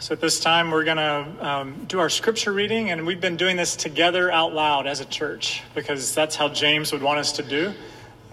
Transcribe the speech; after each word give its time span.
So 0.00 0.12
at 0.12 0.20
this 0.20 0.38
time, 0.38 0.70
we're 0.70 0.84
going 0.84 0.98
to 0.98 1.26
um, 1.40 1.84
do 1.88 1.98
our 1.98 2.08
scripture 2.08 2.52
reading, 2.52 2.90
and 2.90 3.04
we've 3.04 3.20
been 3.20 3.36
doing 3.36 3.56
this 3.56 3.74
together 3.74 4.30
out 4.30 4.54
loud 4.54 4.86
as 4.86 5.00
a 5.00 5.04
church 5.04 5.64
because 5.74 6.14
that's 6.14 6.36
how 6.36 6.48
James 6.48 6.92
would 6.92 7.02
want 7.02 7.18
us 7.18 7.32
to 7.32 7.42
do. 7.42 7.74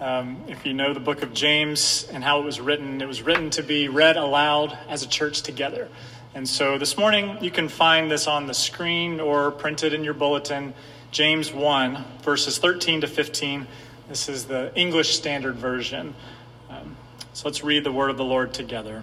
Um, 0.00 0.44
if 0.46 0.64
you 0.64 0.74
know 0.74 0.94
the 0.94 1.00
book 1.00 1.24
of 1.24 1.34
James 1.34 2.06
and 2.12 2.22
how 2.22 2.40
it 2.40 2.44
was 2.44 2.60
written, 2.60 3.02
it 3.02 3.08
was 3.08 3.20
written 3.20 3.50
to 3.50 3.64
be 3.64 3.88
read 3.88 4.16
aloud 4.16 4.78
as 4.88 5.02
a 5.02 5.08
church 5.08 5.42
together. 5.42 5.88
And 6.36 6.48
so 6.48 6.78
this 6.78 6.96
morning, 6.96 7.36
you 7.42 7.50
can 7.50 7.68
find 7.68 8.08
this 8.08 8.28
on 8.28 8.46
the 8.46 8.54
screen 8.54 9.18
or 9.18 9.50
printed 9.50 9.92
in 9.92 10.04
your 10.04 10.14
bulletin, 10.14 10.72
James 11.10 11.52
1, 11.52 12.04
verses 12.22 12.58
13 12.58 13.00
to 13.00 13.08
15. 13.08 13.66
This 14.08 14.28
is 14.28 14.44
the 14.44 14.70
English 14.76 15.16
Standard 15.16 15.56
Version. 15.56 16.14
Um, 16.70 16.96
so 17.32 17.48
let's 17.48 17.64
read 17.64 17.82
the 17.82 17.92
word 17.92 18.10
of 18.10 18.16
the 18.16 18.24
Lord 18.24 18.54
together. 18.54 19.02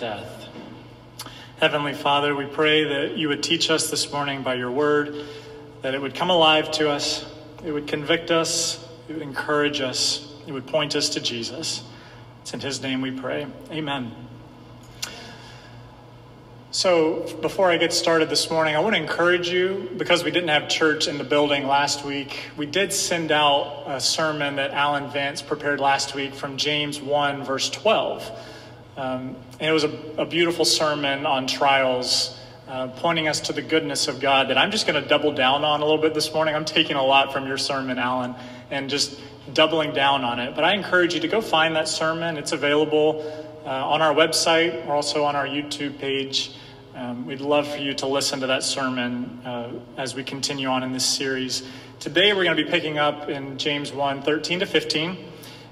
death. 0.00 0.48
Heavenly 1.60 1.92
Father, 1.92 2.34
we 2.34 2.46
pray 2.46 2.84
that 2.84 3.18
you 3.18 3.28
would 3.28 3.42
teach 3.42 3.68
us 3.70 3.90
this 3.90 4.10
morning 4.10 4.42
by 4.42 4.54
your 4.54 4.70
word, 4.70 5.26
that 5.82 5.94
it 5.94 6.00
would 6.00 6.14
come 6.14 6.30
alive 6.30 6.70
to 6.72 6.88
us, 6.88 7.30
it 7.66 7.70
would 7.70 7.86
convict 7.86 8.30
us, 8.30 8.82
it 9.10 9.12
would 9.12 9.22
encourage 9.22 9.82
us, 9.82 10.34
it 10.46 10.52
would 10.52 10.66
point 10.66 10.96
us 10.96 11.10
to 11.10 11.20
Jesus. 11.20 11.84
It's 12.40 12.54
in 12.54 12.60
his 12.60 12.80
name 12.80 13.02
we 13.02 13.10
pray. 13.10 13.46
Amen. 13.70 14.10
So, 16.70 17.26
before 17.42 17.70
I 17.70 17.76
get 17.76 17.92
started 17.92 18.30
this 18.30 18.50
morning, 18.50 18.76
I 18.76 18.78
want 18.78 18.96
to 18.96 19.02
encourage 19.02 19.50
you 19.50 19.90
because 19.98 20.24
we 20.24 20.30
didn't 20.30 20.48
have 20.48 20.70
church 20.70 21.08
in 21.08 21.18
the 21.18 21.24
building 21.24 21.66
last 21.66 22.06
week. 22.06 22.44
We 22.56 22.64
did 22.64 22.94
send 22.94 23.32
out 23.32 23.84
a 23.86 24.00
sermon 24.00 24.56
that 24.56 24.70
Alan 24.70 25.10
Vance 25.10 25.42
prepared 25.42 25.78
last 25.78 26.14
week 26.14 26.32
from 26.32 26.56
James 26.56 27.02
1, 27.02 27.44
verse 27.44 27.68
12. 27.68 28.30
Um, 28.96 29.36
and 29.60 29.68
it 29.68 29.72
was 29.72 29.84
a, 29.84 29.92
a, 30.16 30.24
beautiful 30.24 30.64
sermon 30.64 31.26
on 31.26 31.46
trials, 31.46 32.36
uh, 32.66 32.88
pointing 32.88 33.28
us 33.28 33.40
to 33.40 33.52
the 33.52 33.60
goodness 33.60 34.08
of 34.08 34.18
God 34.18 34.48
that 34.48 34.56
I'm 34.56 34.70
just 34.70 34.86
going 34.86 35.00
to 35.00 35.06
double 35.06 35.32
down 35.32 35.64
on 35.64 35.82
a 35.82 35.84
little 35.84 36.00
bit 36.00 36.14
this 36.14 36.32
morning. 36.32 36.54
I'm 36.54 36.64
taking 36.64 36.96
a 36.96 37.04
lot 37.04 37.30
from 37.30 37.46
your 37.46 37.58
sermon, 37.58 37.98
Alan, 37.98 38.34
and 38.70 38.88
just 38.88 39.20
doubling 39.52 39.92
down 39.92 40.24
on 40.24 40.40
it. 40.40 40.54
But 40.54 40.64
I 40.64 40.72
encourage 40.72 41.12
you 41.12 41.20
to 41.20 41.28
go 41.28 41.42
find 41.42 41.76
that 41.76 41.88
sermon. 41.88 42.38
It's 42.38 42.52
available 42.52 43.20
uh, 43.66 43.68
on 43.68 44.00
our 44.00 44.14
website 44.14 44.86
or 44.86 44.94
also 44.94 45.24
on 45.24 45.36
our 45.36 45.46
YouTube 45.46 45.98
page. 45.98 46.52
Um, 46.94 47.26
we'd 47.26 47.42
love 47.42 47.68
for 47.68 47.78
you 47.78 47.92
to 47.94 48.06
listen 48.06 48.40
to 48.40 48.46
that 48.46 48.62
sermon 48.62 49.42
uh, 49.44 49.72
as 49.98 50.14
we 50.14 50.24
continue 50.24 50.68
on 50.68 50.82
in 50.82 50.94
this 50.94 51.04
series. 51.04 51.68
Today 51.98 52.32
we're 52.32 52.44
going 52.44 52.56
to 52.56 52.64
be 52.64 52.70
picking 52.70 52.96
up 52.96 53.28
in 53.28 53.58
James 53.58 53.92
1 53.92 54.22
13 54.22 54.60
to 54.60 54.66
15. 54.66 55.18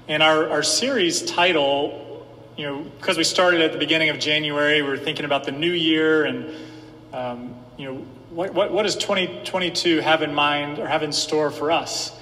And 0.07 0.21
our, 0.21 0.47
our 0.49 0.63
series 0.63 1.23
title 1.23 2.05
you 2.59 2.65
know, 2.65 2.79
because 2.99 3.17
we 3.17 3.23
started 3.23 3.61
at 3.61 3.71
the 3.71 3.77
beginning 3.77 4.09
of 4.09 4.19
January, 4.19 4.81
we 4.81 4.89
were 4.89 4.97
thinking 4.97 5.23
about 5.23 5.45
the 5.45 5.51
new 5.53 5.71
year 5.71 6.25
and, 6.25 6.53
um, 7.13 7.55
you 7.77 7.85
know, 7.85 8.05
what, 8.31 8.53
what, 8.53 8.73
what 8.73 8.83
does 8.83 8.97
2022 8.97 10.01
have 10.01 10.21
in 10.23 10.35
mind 10.35 10.77
or 10.77 10.85
have 10.85 11.01
in 11.01 11.13
store 11.13 11.51
for 11.51 11.71
us? 11.71 12.19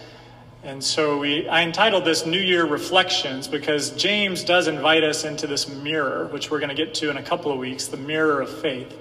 And 0.63 0.83
so 0.83 1.17
we, 1.17 1.49
I 1.49 1.63
entitled 1.63 2.05
this 2.05 2.27
New 2.27 2.39
Year 2.39 2.67
Reflections 2.67 3.47
because 3.47 3.89
James 3.89 4.43
does 4.43 4.67
invite 4.67 5.03
us 5.03 5.25
into 5.25 5.47
this 5.47 5.67
mirror, 5.67 6.27
which 6.27 6.51
we're 6.51 6.59
going 6.59 6.69
to 6.69 6.75
get 6.75 6.93
to 6.95 7.09
in 7.09 7.17
a 7.17 7.23
couple 7.23 7.51
of 7.51 7.57
weeks, 7.57 7.87
the 7.87 7.97
mirror 7.97 8.39
of 8.39 8.61
faith. 8.61 8.95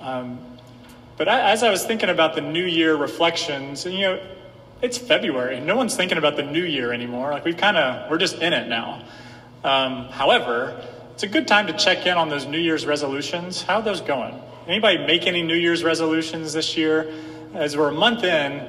Um, 0.00 0.40
but 1.16 1.28
I, 1.28 1.52
as 1.52 1.62
I 1.62 1.70
was 1.70 1.84
thinking 1.84 2.08
about 2.08 2.34
the 2.34 2.40
New 2.40 2.66
Year 2.66 2.96
reflections, 2.96 3.86
and 3.86 3.94
you 3.94 4.00
know, 4.00 4.20
it's 4.82 4.98
February. 4.98 5.58
And 5.58 5.66
no 5.66 5.76
one's 5.76 5.94
thinking 5.94 6.18
about 6.18 6.34
the 6.34 6.42
New 6.42 6.64
Year 6.64 6.92
anymore. 6.92 7.30
Like 7.30 7.44
we've 7.44 7.56
kind 7.56 7.76
of, 7.76 8.10
we're 8.10 8.18
just 8.18 8.42
in 8.42 8.52
it 8.52 8.66
now. 8.66 9.04
Um, 9.62 10.06
however, 10.06 10.82
it's 11.12 11.22
a 11.22 11.28
good 11.28 11.46
time 11.46 11.66
to 11.66 11.74
check 11.74 12.06
in 12.06 12.16
on 12.16 12.28
those 12.28 12.46
New 12.46 12.58
Year's 12.58 12.86
resolutions. 12.86 13.62
How 13.62 13.76
are 13.76 13.82
those 13.82 14.00
going? 14.00 14.40
Anybody 14.66 14.98
make 14.98 15.26
any 15.26 15.42
New 15.42 15.56
Year's 15.56 15.84
resolutions 15.84 16.52
this 16.52 16.76
year? 16.76 17.12
As 17.52 17.76
we're 17.76 17.88
a 17.88 17.92
month 17.92 18.24
in, 18.24 18.68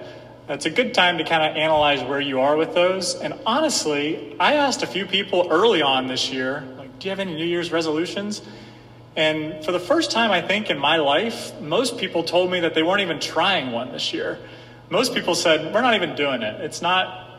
it's 0.49 0.65
a 0.65 0.69
good 0.69 0.93
time 0.93 1.17
to 1.19 1.23
kind 1.23 1.49
of 1.49 1.55
analyze 1.55 2.03
where 2.03 2.19
you 2.19 2.41
are 2.41 2.57
with 2.57 2.73
those. 2.73 3.15
And 3.15 3.35
honestly, 3.45 4.35
I 4.39 4.55
asked 4.55 4.83
a 4.83 4.87
few 4.87 5.05
people 5.05 5.47
early 5.49 5.81
on 5.81 6.07
this 6.07 6.31
year, 6.31 6.63
like, 6.77 6.99
do 6.99 7.05
you 7.05 7.09
have 7.11 7.19
any 7.19 7.35
New 7.35 7.45
Year's 7.45 7.71
resolutions? 7.71 8.41
And 9.15 9.63
for 9.63 9.71
the 9.71 9.79
first 9.79 10.11
time, 10.11 10.31
I 10.31 10.41
think, 10.41 10.69
in 10.69 10.77
my 10.77 10.97
life, 10.97 11.57
most 11.61 11.97
people 11.97 12.23
told 12.23 12.51
me 12.51 12.61
that 12.61 12.73
they 12.73 12.83
weren't 12.83 13.01
even 13.01 13.19
trying 13.19 13.71
one 13.71 13.91
this 13.91 14.13
year. 14.13 14.39
Most 14.89 15.13
people 15.13 15.35
said, 15.35 15.73
we're 15.73 15.81
not 15.81 15.95
even 15.95 16.15
doing 16.15 16.41
it. 16.41 16.59
It's 16.61 16.81
not, 16.81 17.29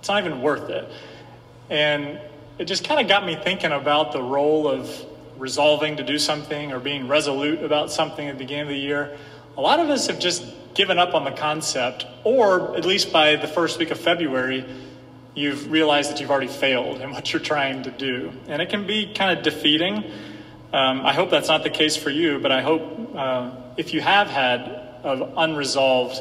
it's 0.00 0.08
not 0.08 0.24
even 0.24 0.40
worth 0.42 0.70
it. 0.70 0.90
And 1.68 2.20
it 2.60 2.66
just 2.66 2.84
kind 2.84 3.00
of 3.00 3.08
got 3.08 3.24
me 3.24 3.36
thinking 3.36 3.72
about 3.72 4.12
the 4.12 4.22
role 4.22 4.68
of 4.68 5.06
resolving 5.38 5.96
to 5.96 6.02
do 6.02 6.18
something 6.18 6.72
or 6.72 6.78
being 6.78 7.08
resolute 7.08 7.62
about 7.62 7.90
something 7.90 8.28
at 8.28 8.34
the 8.34 8.44
beginning 8.44 8.64
of 8.64 8.68
the 8.68 8.78
year. 8.78 9.16
A 9.56 9.62
lot 9.62 9.80
of 9.80 9.88
us 9.88 10.08
have 10.08 10.18
just 10.18 10.44
given 10.74 10.98
up 10.98 11.14
on 11.14 11.24
the 11.24 11.30
concept, 11.30 12.04
or 12.22 12.76
at 12.76 12.84
least 12.84 13.14
by 13.14 13.36
the 13.36 13.48
first 13.48 13.78
week 13.78 13.90
of 13.90 13.98
February, 13.98 14.66
you've 15.34 15.70
realized 15.72 16.10
that 16.10 16.20
you've 16.20 16.30
already 16.30 16.48
failed 16.48 17.00
in 17.00 17.10
what 17.14 17.32
you're 17.32 17.40
trying 17.40 17.82
to 17.84 17.90
do. 17.90 18.30
And 18.46 18.60
it 18.60 18.68
can 18.68 18.86
be 18.86 19.10
kind 19.14 19.38
of 19.38 19.42
defeating. 19.42 20.04
Um, 20.70 21.00
I 21.00 21.14
hope 21.14 21.30
that's 21.30 21.48
not 21.48 21.62
the 21.62 21.70
case 21.70 21.96
for 21.96 22.10
you, 22.10 22.40
but 22.40 22.52
I 22.52 22.60
hope 22.60 23.16
uh, 23.16 23.52
if 23.78 23.94
you 23.94 24.02
have 24.02 24.28
had 24.28 24.98
unresolved 25.02 26.20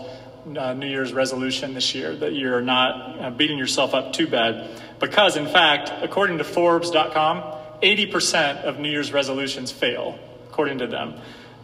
uh, 0.58 0.74
New 0.74 0.88
Year's 0.88 1.14
resolution 1.14 1.74
this 1.74 1.94
year, 1.94 2.16
that 2.16 2.34
you're 2.34 2.62
not 2.62 3.20
uh, 3.20 3.30
beating 3.32 3.58
yourself 3.58 3.94
up 3.94 4.14
too 4.14 4.28
bad. 4.28 4.70
Because, 5.00 5.38
in 5.38 5.48
fact, 5.48 5.92
according 6.02 6.38
to 6.40 6.44
Forbes.com, 6.44 7.44
80% 7.82 8.64
of 8.64 8.80
New 8.80 8.90
Year's 8.90 9.14
resolutions 9.14 9.72
fail, 9.72 10.18
according 10.50 10.80
to 10.80 10.88
them. 10.88 11.16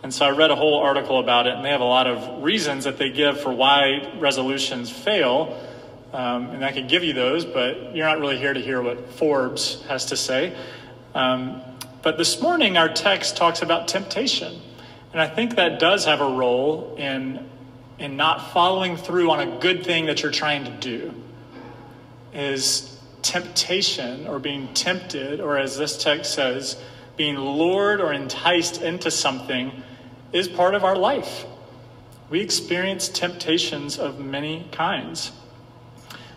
And 0.03 0.13
so 0.13 0.25
I 0.25 0.29
read 0.29 0.51
a 0.51 0.56
whole 0.56 0.79
article 0.79 1.19
about 1.19 1.47
it, 1.47 1.56
and 1.56 1.66
they 1.66 1.69
have 1.69 1.81
a 1.81 1.85
lot 1.85 2.07
of 2.07 2.44
reasons 2.44 2.84
that 2.84 2.97
they 2.97 3.09
give 3.09 3.41
for 3.41 3.51
why 3.51 4.13
resolutions 4.19 4.91
fail. 4.91 5.59
Um, 6.13 6.52
and 6.52 6.63
I 6.63 6.72
could 6.72 6.88
give 6.88 7.03
you 7.03 7.13
those, 7.13 7.44
but 7.44 7.96
you're 7.96 8.06
not 8.06 8.19
really 8.19 8.38
here 8.38 8.53
to 8.53 8.62
hear 8.62 8.81
what 8.81 9.09
Forbes 9.13 9.84
has 9.88 10.06
to 10.07 10.17
say. 10.17 10.56
Um, 11.13 11.62
but 12.03 12.17
this 12.17 12.40
morning, 12.41 12.78
our 12.78 12.88
text 12.88 13.35
talks 13.35 13.63
about 13.63 13.88
temptation. 13.88 14.62
And 15.12 15.19
I 15.19 15.28
think 15.28 15.56
that 15.56 15.79
does 15.79 16.06
have 16.06 16.22
a 16.22 16.29
role 16.29 16.96
in, 16.97 17.50
in 18.00 18.17
not 18.17 18.51
following 18.51 18.97
through 18.97 19.31
on 19.31 19.39
a 19.39 19.59
good 19.59 19.85
thing 19.85 20.07
that 20.07 20.22
you're 20.22 20.31
trying 20.31 20.66
to 20.66 20.72
do. 20.72 21.13
Is 22.33 23.00
temptation 23.22 24.28
or 24.28 24.39
being 24.39 24.73
tempted, 24.73 25.39
or 25.39 25.57
as 25.57 25.78
this 25.78 26.01
text 26.01 26.34
says, 26.34 26.78
being 27.17 27.38
lured 27.38 28.01
or 28.01 28.13
enticed 28.13 28.81
into 28.81 29.09
something 29.09 29.72
is 30.34 30.47
part 30.47 30.75
of 30.75 30.84
our 30.84 30.95
life. 30.95 31.45
We 32.29 32.41
experience 32.41 33.07
temptations 33.07 33.97
of 33.97 34.19
many 34.19 34.67
kinds. 34.72 35.31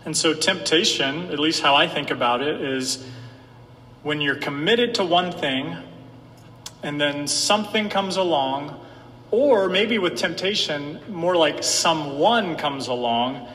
And 0.05 0.15
so, 0.15 0.33
temptation, 0.33 1.29
at 1.31 1.39
least 1.39 1.61
how 1.61 1.75
I 1.75 1.87
think 1.87 2.09
about 2.09 2.41
it, 2.41 2.61
is 2.61 3.05
when 4.01 4.21
you're 4.21 4.35
committed 4.35 4.95
to 4.95 5.03
one 5.03 5.31
thing 5.31 5.75
and 6.81 6.99
then 6.99 7.27
something 7.27 7.89
comes 7.89 8.15
along, 8.15 8.79
or 9.31 9.69
maybe 9.69 9.97
with 9.97 10.17
temptation, 10.17 10.99
more 11.09 11.35
like 11.35 11.63
someone 11.63 12.55
comes 12.55 12.87
along 12.87 13.47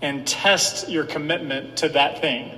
and 0.00 0.26
tests 0.26 0.88
your 0.88 1.04
commitment 1.04 1.76
to 1.78 1.88
that 1.90 2.20
thing. 2.20 2.52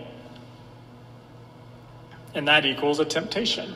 And 2.35 2.47
that 2.49 2.65
equals 2.65 3.01
a 3.01 3.05
temptation. 3.05 3.75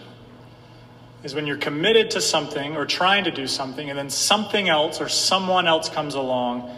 Is 1.24 1.34
when 1.34 1.46
you're 1.46 1.56
committed 1.56 2.10
to 2.10 2.20
something 2.20 2.76
or 2.76 2.84
trying 2.84 3.24
to 3.24 3.30
do 3.30 3.46
something, 3.46 3.88
and 3.88 3.98
then 3.98 4.10
something 4.10 4.68
else 4.68 5.00
or 5.00 5.08
someone 5.08 5.66
else 5.66 5.88
comes 5.88 6.14
along 6.14 6.70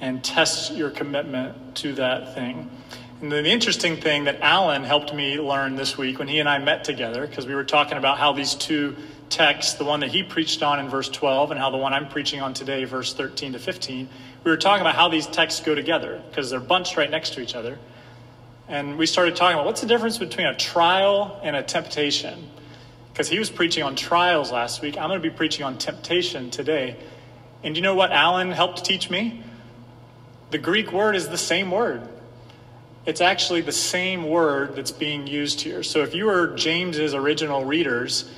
and 0.00 0.24
tests 0.24 0.70
your 0.70 0.88
commitment 0.88 1.76
to 1.76 1.92
that 1.92 2.34
thing. 2.34 2.70
And 3.20 3.30
the 3.30 3.44
interesting 3.44 3.98
thing 4.00 4.24
that 4.24 4.40
Alan 4.40 4.82
helped 4.82 5.14
me 5.14 5.38
learn 5.38 5.76
this 5.76 5.98
week 5.98 6.18
when 6.18 6.28
he 6.28 6.40
and 6.40 6.48
I 6.48 6.58
met 6.58 6.84
together, 6.84 7.26
because 7.26 7.46
we 7.46 7.54
were 7.54 7.64
talking 7.64 7.98
about 7.98 8.16
how 8.16 8.32
these 8.32 8.54
two 8.54 8.96
texts, 9.30 9.74
the 9.74 9.84
one 9.84 10.00
that 10.00 10.10
he 10.10 10.22
preached 10.22 10.62
on 10.62 10.78
in 10.78 10.88
verse 10.88 11.08
12 11.08 11.52
and 11.52 11.58
how 11.58 11.70
the 11.70 11.78
one 11.78 11.94
I'm 11.94 12.08
preaching 12.08 12.42
on 12.42 12.52
today, 12.52 12.84
verse 12.84 13.14
13 13.14 13.54
to 13.54 13.58
15, 13.58 14.08
we 14.44 14.50
were 14.50 14.56
talking 14.56 14.82
about 14.82 14.96
how 14.96 15.08
these 15.08 15.26
texts 15.26 15.60
go 15.60 15.74
together 15.74 16.22
because 16.28 16.50
they're 16.50 16.60
bunched 16.60 16.96
right 16.96 17.10
next 17.10 17.34
to 17.34 17.40
each 17.40 17.54
other 17.54 17.78
and 18.70 18.96
we 18.96 19.06
started 19.06 19.34
talking 19.34 19.54
about 19.54 19.66
what's 19.66 19.80
the 19.80 19.88
difference 19.88 20.16
between 20.16 20.46
a 20.46 20.54
trial 20.54 21.40
and 21.42 21.56
a 21.56 21.62
temptation. 21.62 22.48
Because 23.12 23.28
he 23.28 23.40
was 23.40 23.50
preaching 23.50 23.82
on 23.82 23.96
trials 23.96 24.52
last 24.52 24.80
week. 24.80 24.96
I'm 24.96 25.08
going 25.08 25.20
to 25.20 25.28
be 25.28 25.34
preaching 25.34 25.64
on 25.64 25.76
temptation 25.76 26.52
today. 26.52 26.96
And 27.64 27.74
you 27.74 27.82
know 27.82 27.96
what 27.96 28.12
Alan 28.12 28.52
helped 28.52 28.84
teach 28.84 29.10
me? 29.10 29.42
The 30.52 30.58
Greek 30.58 30.92
word 30.92 31.16
is 31.16 31.28
the 31.28 31.36
same 31.36 31.72
word. 31.72 32.08
It's 33.06 33.20
actually 33.20 33.62
the 33.62 33.72
same 33.72 34.28
word 34.28 34.76
that's 34.76 34.92
being 34.92 35.26
used 35.26 35.60
here. 35.62 35.82
So 35.82 36.02
if 36.02 36.14
you 36.14 36.26
were 36.26 36.54
James's 36.54 37.12
original 37.12 37.64
readers, 37.64 38.30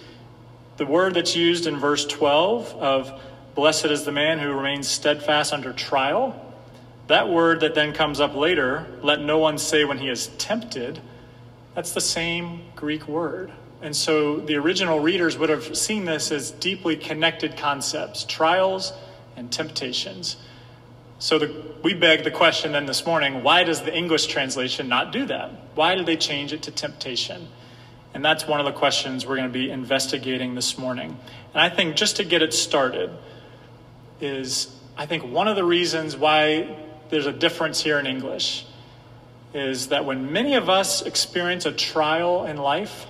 the 0.77 0.87
word 0.87 1.15
that's 1.15 1.37
used 1.37 1.67
in 1.67 1.79
verse 1.79 2.07
12 2.07 2.75
of 2.75 3.21
blessed 3.55 3.87
is 3.87 4.05
the 4.05 4.13
man 4.13 4.39
who 4.39 4.53
remains 4.53 4.89
steadfast 4.89 5.53
under 5.53 5.73
trial, 5.73 6.35
that 7.09 7.29
word 7.29 7.61
that 7.61 7.75
then 7.75 7.93
comes 7.93 8.21
up 8.21 8.35
later, 8.35 8.87
let 9.03 9.21
no 9.21 9.39
one 9.39 9.59
say 9.59 9.85
when 9.85 9.99
he 9.99 10.09
is 10.09 10.29
tempted, 10.39 11.01
that's 11.75 11.93
the 11.93 12.01
same 12.01 12.63
Greek 12.77 13.07
word. 13.09 13.53
And 13.83 13.95
so 13.95 14.37
the 14.39 14.55
original 14.55 15.01
readers 15.01 15.37
would 15.37 15.51
have 15.51 15.77
seen 15.77 16.05
this 16.05 16.31
as 16.31 16.53
deeply 16.53 16.97
connected 16.97 17.57
concepts 17.57 18.25
trials 18.25 18.93
and 19.37 19.51
temptations. 19.51 20.37
So 21.19 21.39
the, 21.39 21.65
we 21.83 21.95
beg 21.95 22.25
the 22.25 22.31
question 22.31 22.73
then 22.73 22.87
this 22.87 23.05
morning 23.05 23.43
why 23.43 23.65
does 23.65 23.83
the 23.83 23.95
English 23.97 24.27
translation 24.27 24.89
not 24.89 25.13
do 25.13 25.27
that? 25.27 25.51
Why 25.75 25.95
did 25.97 26.07
they 26.07 26.17
change 26.17 26.53
it 26.53 26.63
to 26.65 26.71
temptation? 26.71 27.49
And 28.15 28.25
that's 28.25 28.47
one 28.47 28.61
of 28.61 28.67
the 28.67 28.73
questions 28.73 29.27
we're 29.27 29.37
going 29.37 29.49
to 29.49 29.53
be 29.53 29.71
investigating 29.71 30.55
this 30.55 30.77
morning. 30.77 31.17
And 31.55 31.61
I 31.61 31.69
think 31.69 31.97
just 31.97 32.17
to 32.17 32.25
get 32.25 32.43
it 32.43 32.53
started, 32.53 33.11
is 34.21 34.75
I 34.97 35.07
think 35.07 35.25
one 35.25 35.49
of 35.49 35.57
the 35.57 35.65
reasons 35.65 36.17
why 36.17 36.77
there's 37.11 37.27
a 37.27 37.33
difference 37.33 37.83
here 37.83 37.99
in 37.99 38.07
English 38.07 38.67
is 39.55 39.89
that 39.89 40.05
when 40.05 40.33
many 40.33 40.55
of 40.55 40.71
us 40.71 41.03
experience 41.03 41.67
a 41.67 41.73
trial 41.73 42.47
in 42.47 42.57
life, 42.57 43.07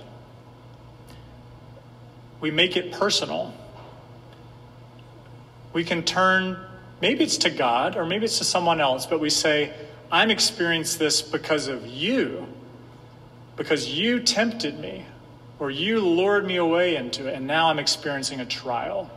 we 2.41 2.51
make 2.51 2.75
it 2.75 2.91
personal. 2.91 3.53
We 5.71 5.83
can 5.85 6.03
turn, 6.03 6.57
maybe 7.01 7.23
it's 7.23 7.37
to 7.39 7.49
God 7.49 7.95
or 7.95 8.05
maybe 8.05 8.25
it's 8.25 8.39
to 8.39 8.43
someone 8.43 8.81
else, 8.81 9.05
but 9.05 9.19
we 9.19 9.29
say, 9.29 9.73
I'm 10.11 10.29
experiencing 10.29 10.99
this 10.99 11.21
because 11.21 11.67
of 11.67 11.87
you, 11.87 12.47
because 13.55 13.89
you 13.89 14.19
tempted 14.19 14.79
me 14.79 15.05
or 15.59 15.69
you 15.69 15.99
lured 15.99 16.45
me 16.45 16.57
away 16.57 16.95
into 16.95 17.27
it, 17.27 17.35
and 17.35 17.47
now 17.47 17.69
I'm 17.69 17.79
experiencing 17.79 18.39
a 18.39 18.45
trial. 18.45 19.09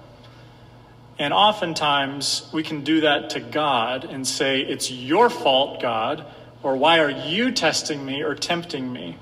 And 1.19 1.33
oftentimes 1.33 2.49
we 2.53 2.63
can 2.63 2.85
do 2.85 3.01
that 3.01 3.31
to 3.31 3.41
God 3.41 4.05
and 4.05 4.27
say, 4.27 4.61
It's 4.61 4.91
your 4.91 5.31
fault, 5.31 5.81
God, 5.81 6.27
or 6.63 6.77
why 6.77 7.01
are 7.01 7.11
you 7.11 7.53
testing 7.53 8.05
me 8.05 8.23
or 8.23 8.35
tempting 8.35 8.93
me? 8.93 9.19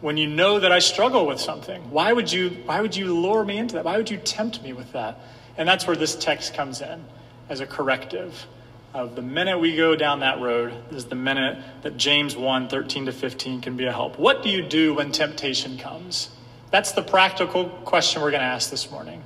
When 0.00 0.16
you 0.16 0.26
know 0.26 0.60
that 0.60 0.70
I 0.70 0.78
struggle 0.78 1.26
with 1.26 1.40
something, 1.40 1.90
why 1.90 2.12
would 2.12 2.30
you 2.30 2.50
why 2.66 2.80
would 2.80 2.94
you 2.94 3.18
lure 3.18 3.44
me 3.44 3.58
into 3.58 3.74
that? 3.74 3.84
Why 3.84 3.96
would 3.96 4.10
you 4.10 4.18
tempt 4.18 4.62
me 4.62 4.72
with 4.72 4.92
that? 4.92 5.18
And 5.56 5.68
that's 5.68 5.86
where 5.86 5.96
this 5.96 6.14
text 6.14 6.54
comes 6.54 6.80
in 6.80 7.04
as 7.48 7.60
a 7.60 7.66
corrective 7.66 8.46
of 8.94 9.16
the 9.16 9.22
minute 9.22 9.58
we 9.58 9.74
go 9.74 9.96
down 9.96 10.20
that 10.20 10.40
road 10.40 10.72
is 10.92 11.06
the 11.06 11.16
minute 11.16 11.58
that 11.82 11.96
James 11.96 12.36
1 12.36 12.68
13 12.68 13.06
to 13.06 13.12
15 13.12 13.60
can 13.60 13.76
be 13.76 13.86
a 13.86 13.92
help. 13.92 14.18
What 14.20 14.44
do 14.44 14.48
you 14.48 14.62
do 14.62 14.94
when 14.94 15.10
temptation 15.10 15.76
comes? 15.76 16.30
That's 16.70 16.92
the 16.92 17.02
practical 17.02 17.68
question 17.68 18.22
we're 18.22 18.30
going 18.30 18.42
to 18.42 18.46
ask 18.46 18.70
this 18.70 18.90
morning. 18.92 19.22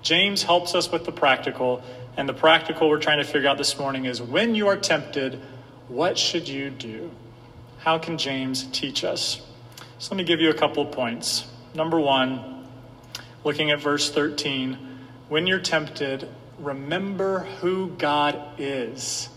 James 0.00 0.42
helps 0.42 0.74
us 0.74 0.90
with 0.90 1.04
the 1.04 1.12
practical, 1.12 1.82
and 2.16 2.26
the 2.26 2.34
practical 2.34 2.88
we're 2.88 2.98
trying 2.98 3.18
to 3.18 3.24
figure 3.24 3.48
out 3.48 3.58
this 3.58 3.78
morning 3.78 4.06
is 4.06 4.20
when 4.20 4.54
you 4.54 4.66
are 4.68 4.76
tempted, 4.76 5.40
what 5.88 6.18
should 6.18 6.48
you 6.48 6.70
do? 6.70 7.10
How 7.78 7.98
can 7.98 8.16
James 8.16 8.64
teach 8.72 9.04
us? 9.04 9.42
So 9.98 10.14
let 10.14 10.16
me 10.16 10.24
give 10.24 10.40
you 10.40 10.48
a 10.50 10.54
couple 10.54 10.82
of 10.82 10.90
points. 10.90 11.46
Number 11.74 12.00
one, 12.00 12.66
looking 13.44 13.70
at 13.70 13.80
verse 13.80 14.10
13, 14.10 14.78
when 15.28 15.46
you're 15.46 15.60
tempted, 15.60 16.28
remember 16.62 17.40
who 17.60 17.88
God 17.88 18.40
is. 18.58 19.28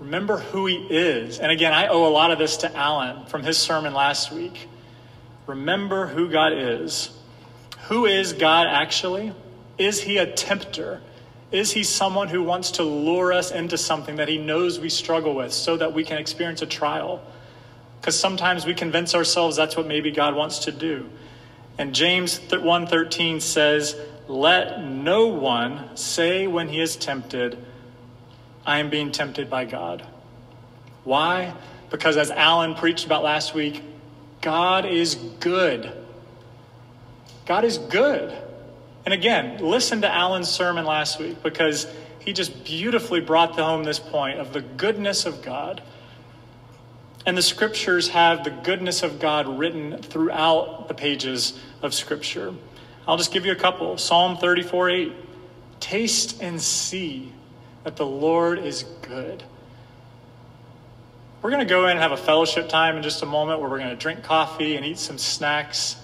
Remember 0.00 0.38
who 0.38 0.66
He 0.66 0.76
is. 0.76 1.38
And 1.38 1.52
again, 1.52 1.72
I 1.72 1.86
owe 1.86 2.06
a 2.06 2.10
lot 2.10 2.30
of 2.30 2.38
this 2.38 2.58
to 2.58 2.76
Alan 2.76 3.26
from 3.26 3.42
his 3.42 3.56
sermon 3.58 3.94
last 3.94 4.32
week. 4.32 4.68
Remember 5.46 6.06
who 6.06 6.30
God 6.30 6.52
is. 6.52 7.10
Who 7.88 8.06
is 8.06 8.32
God 8.32 8.66
actually? 8.66 9.32
Is 9.78 10.00
he 10.02 10.18
a 10.18 10.26
tempter? 10.26 11.00
Is 11.50 11.72
he 11.72 11.82
someone 11.82 12.28
who 12.28 12.42
wants 12.42 12.72
to 12.72 12.82
lure 12.84 13.32
us 13.32 13.50
into 13.50 13.76
something 13.76 14.16
that 14.16 14.28
he 14.28 14.38
knows 14.38 14.78
we 14.78 14.88
struggle 14.88 15.34
with 15.34 15.52
so 15.52 15.76
that 15.76 15.92
we 15.92 16.04
can 16.04 16.18
experience 16.18 16.62
a 16.62 16.66
trial? 16.66 17.22
Because 18.00 18.18
sometimes 18.18 18.64
we 18.64 18.74
convince 18.74 19.14
ourselves 19.14 19.56
that's 19.56 19.76
what 19.76 19.86
maybe 19.86 20.10
God 20.10 20.34
wants 20.34 20.60
to 20.60 20.72
do. 20.72 21.10
And 21.78 21.94
James 21.94 22.38
1:13 22.38 23.40
says, 23.40 23.96
"Let 24.30 24.80
no 24.84 25.26
one 25.26 25.96
say 25.96 26.46
when 26.46 26.68
he 26.68 26.80
is 26.80 26.94
tempted, 26.94 27.58
I 28.64 28.78
am 28.78 28.88
being 28.88 29.10
tempted 29.10 29.50
by 29.50 29.64
God." 29.64 30.04
Why? 31.02 31.52
Because 31.90 32.16
as 32.16 32.30
Alan 32.30 32.76
preached 32.76 33.04
about 33.04 33.24
last 33.24 33.54
week, 33.54 33.82
God 34.40 34.86
is 34.86 35.16
good. 35.16 35.90
God 37.44 37.64
is 37.64 37.78
good. 37.78 38.32
And 39.04 39.12
again, 39.12 39.58
listen 39.60 40.02
to 40.02 40.08
Alan's 40.08 40.48
sermon 40.48 40.84
last 40.84 41.18
week 41.18 41.42
because 41.42 41.88
he 42.20 42.32
just 42.32 42.62
beautifully 42.62 43.20
brought 43.20 43.58
home 43.58 43.82
this 43.82 43.98
point 43.98 44.38
of 44.38 44.52
the 44.52 44.60
goodness 44.60 45.26
of 45.26 45.42
God. 45.42 45.82
And 47.26 47.36
the 47.36 47.42
scriptures 47.42 48.10
have 48.10 48.44
the 48.44 48.50
goodness 48.50 49.02
of 49.02 49.18
God 49.18 49.58
written 49.58 49.98
throughout 49.98 50.86
the 50.86 50.94
pages 50.94 51.58
of 51.82 51.94
scripture. 51.94 52.54
I'll 53.06 53.16
just 53.16 53.32
give 53.32 53.46
you 53.46 53.52
a 53.52 53.56
couple. 53.56 53.96
Psalm 53.98 54.36
34 54.36 54.90
8. 54.90 55.12
Taste 55.80 56.42
and 56.42 56.60
see 56.60 57.32
that 57.84 57.96
the 57.96 58.06
Lord 58.06 58.58
is 58.58 58.84
good. 59.02 59.42
We're 61.42 61.50
going 61.50 61.66
to 61.66 61.70
go 61.70 61.84
in 61.84 61.92
and 61.92 62.00
have 62.00 62.12
a 62.12 62.18
fellowship 62.18 62.68
time 62.68 62.98
in 62.98 63.02
just 63.02 63.22
a 63.22 63.26
moment 63.26 63.60
where 63.60 63.70
we're 63.70 63.78
going 63.78 63.90
to 63.90 63.96
drink 63.96 64.22
coffee 64.22 64.76
and 64.76 64.84
eat 64.84 64.98
some 64.98 65.16
snacks. 65.16 65.96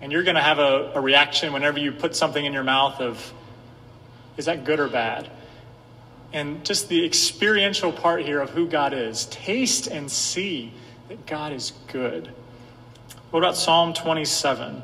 And 0.00 0.12
you're 0.12 0.22
going 0.22 0.36
to 0.36 0.42
have 0.42 0.60
a, 0.60 0.92
a 0.94 1.00
reaction 1.00 1.52
whenever 1.52 1.80
you 1.80 1.90
put 1.90 2.14
something 2.14 2.44
in 2.44 2.52
your 2.52 2.62
mouth 2.62 3.00
of, 3.00 3.32
is 4.36 4.44
that 4.46 4.64
good 4.64 4.78
or 4.78 4.88
bad? 4.88 5.28
And 6.32 6.64
just 6.64 6.88
the 6.88 7.04
experiential 7.04 7.90
part 7.90 8.24
here 8.24 8.40
of 8.40 8.50
who 8.50 8.68
God 8.68 8.94
is. 8.94 9.26
Taste 9.26 9.88
and 9.88 10.08
see 10.08 10.72
that 11.08 11.26
God 11.26 11.52
is 11.52 11.72
good. 11.88 12.32
What 13.32 13.40
about 13.40 13.56
Psalm 13.56 13.92
27, 13.92 14.82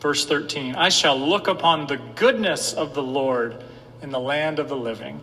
verse 0.00 0.24
13? 0.24 0.74
I 0.74 0.88
shall 0.88 1.18
look 1.18 1.48
upon 1.48 1.86
the 1.86 1.96
goodness 1.96 2.72
of 2.72 2.94
the 2.94 3.02
Lord 3.02 3.62
in 4.02 4.10
the 4.10 4.20
land 4.20 4.58
of 4.58 4.68
the 4.68 4.76
living. 4.76 5.20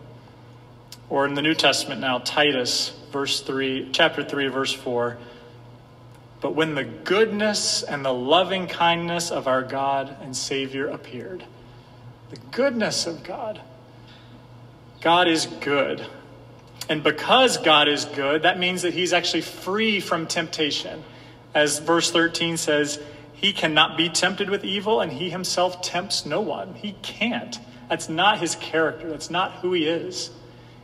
Or 1.09 1.25
in 1.25 1.35
the 1.35 1.41
New 1.41 1.53
Testament 1.53 2.01
now, 2.01 2.17
Titus, 2.19 2.91
verse 3.11 3.41
3, 3.41 3.89
chapter 3.91 4.23
3, 4.23 4.47
verse 4.47 4.73
4. 4.73 5.17
But 6.41 6.55
when 6.55 6.75
the 6.75 6.83
goodness 6.83 7.83
and 7.83 8.03
the 8.03 8.13
loving 8.13 8.67
kindness 8.67 9.31
of 9.31 9.47
our 9.47 9.61
God 9.61 10.15
and 10.21 10.35
Savior 10.35 10.87
appeared, 10.87 11.43
the 12.29 12.37
goodness 12.51 13.07
of 13.07 13.23
God, 13.23 13.61
God 15.01 15.27
is 15.27 15.45
good. 15.45 16.05
And 16.89 17.03
because 17.03 17.57
God 17.57 17.87
is 17.87 18.05
good, 18.05 18.43
that 18.43 18.59
means 18.59 18.81
that 18.81 18.93
He's 18.93 19.13
actually 19.13 19.41
free 19.41 19.99
from 19.99 20.27
temptation. 20.27 21.03
As 21.53 21.79
verse 21.79 22.11
13 22.11 22.57
says, 22.57 22.99
He 23.45 23.53
cannot 23.53 23.95
be 23.95 24.09
tempted 24.09 24.49
with 24.49 24.65
evil, 24.65 25.01
and 25.01 25.11
He 25.11 25.29
Himself 25.29 25.79
tempts 25.83 26.25
no 26.25 26.41
one. 26.41 26.73
He 26.73 26.93
can't. 27.03 27.59
That's 27.87 28.09
not 28.09 28.39
His 28.39 28.55
character, 28.55 29.07
that's 29.07 29.29
not 29.29 29.51
who 29.57 29.73
He 29.73 29.85
is. 29.85 30.31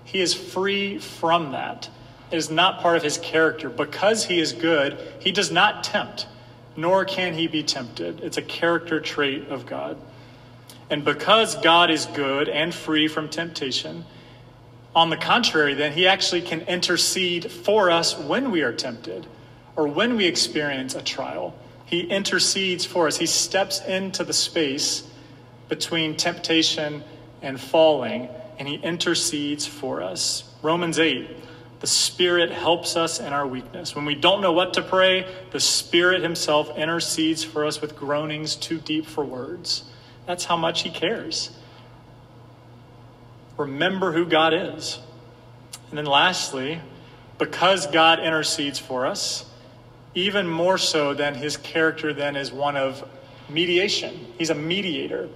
He 0.03 0.21
is 0.21 0.35
free 0.35 0.99
from 0.99 1.53
that. 1.53 1.89
It 2.29 2.35
is 2.35 2.51
not 2.51 2.79
part 2.79 2.97
of 2.97 3.01
his 3.01 3.17
character. 3.17 3.67
Because 3.67 4.25
he 4.25 4.39
is 4.39 4.53
good, 4.53 4.95
he 5.19 5.31
does 5.31 5.51
not 5.51 5.83
tempt, 5.83 6.27
nor 6.77 7.03
can 7.03 7.33
he 7.33 7.47
be 7.47 7.63
tempted. 7.63 8.19
It's 8.19 8.37
a 8.37 8.43
character 8.43 8.99
trait 8.99 9.47
of 9.47 9.65
God. 9.65 9.97
And 10.91 11.03
because 11.03 11.55
God 11.55 11.89
is 11.89 12.05
good 12.05 12.47
and 12.47 12.75
free 12.75 13.07
from 13.07 13.27
temptation, 13.27 14.05
on 14.95 15.09
the 15.09 15.17
contrary, 15.17 15.73
then, 15.73 15.93
he 15.93 16.05
actually 16.05 16.43
can 16.43 16.61
intercede 16.61 17.51
for 17.51 17.89
us 17.89 18.15
when 18.15 18.51
we 18.51 18.61
are 18.61 18.73
tempted 18.73 19.25
or 19.75 19.87
when 19.87 20.15
we 20.15 20.27
experience 20.27 20.93
a 20.93 21.01
trial. 21.01 21.55
He 21.91 22.01
intercedes 22.01 22.85
for 22.85 23.05
us. 23.05 23.17
He 23.17 23.27
steps 23.27 23.81
into 23.81 24.23
the 24.23 24.33
space 24.33 25.07
between 25.69 26.17
temptation 26.17 27.03
and 27.43 27.61
falling, 27.61 28.29
and 28.57 28.67
he 28.67 28.75
intercedes 28.75 29.67
for 29.67 30.01
us. 30.01 30.43
Romans 30.63 30.97
8 30.97 31.29
the 31.81 31.87
Spirit 31.87 32.51
helps 32.51 32.95
us 32.95 33.19
in 33.19 33.33
our 33.33 33.47
weakness. 33.47 33.95
When 33.95 34.05
we 34.05 34.13
don't 34.13 34.39
know 34.39 34.51
what 34.51 34.75
to 34.75 34.83
pray, 34.83 35.25
the 35.49 35.59
Spirit 35.59 36.21
Himself 36.21 36.77
intercedes 36.77 37.43
for 37.43 37.65
us 37.65 37.81
with 37.81 37.95
groanings 37.95 38.55
too 38.55 38.77
deep 38.77 39.07
for 39.07 39.25
words. 39.25 39.83
That's 40.27 40.45
how 40.45 40.55
much 40.57 40.83
He 40.83 40.91
cares. 40.91 41.49
Remember 43.57 44.11
who 44.11 44.27
God 44.27 44.53
is. 44.53 44.99
And 45.89 45.97
then 45.97 46.05
lastly, 46.05 46.81
because 47.39 47.87
God 47.87 48.19
intercedes 48.19 48.77
for 48.77 49.07
us, 49.07 49.45
even 50.13 50.47
more 50.47 50.77
so 50.77 51.13
than 51.13 51.35
his 51.35 51.57
character 51.57 52.13
then 52.13 52.35
is 52.35 52.51
one 52.51 52.75
of 52.75 53.07
mediation. 53.49 54.27
He's 54.37 54.49
a 54.49 54.55
mediator. 54.55 55.29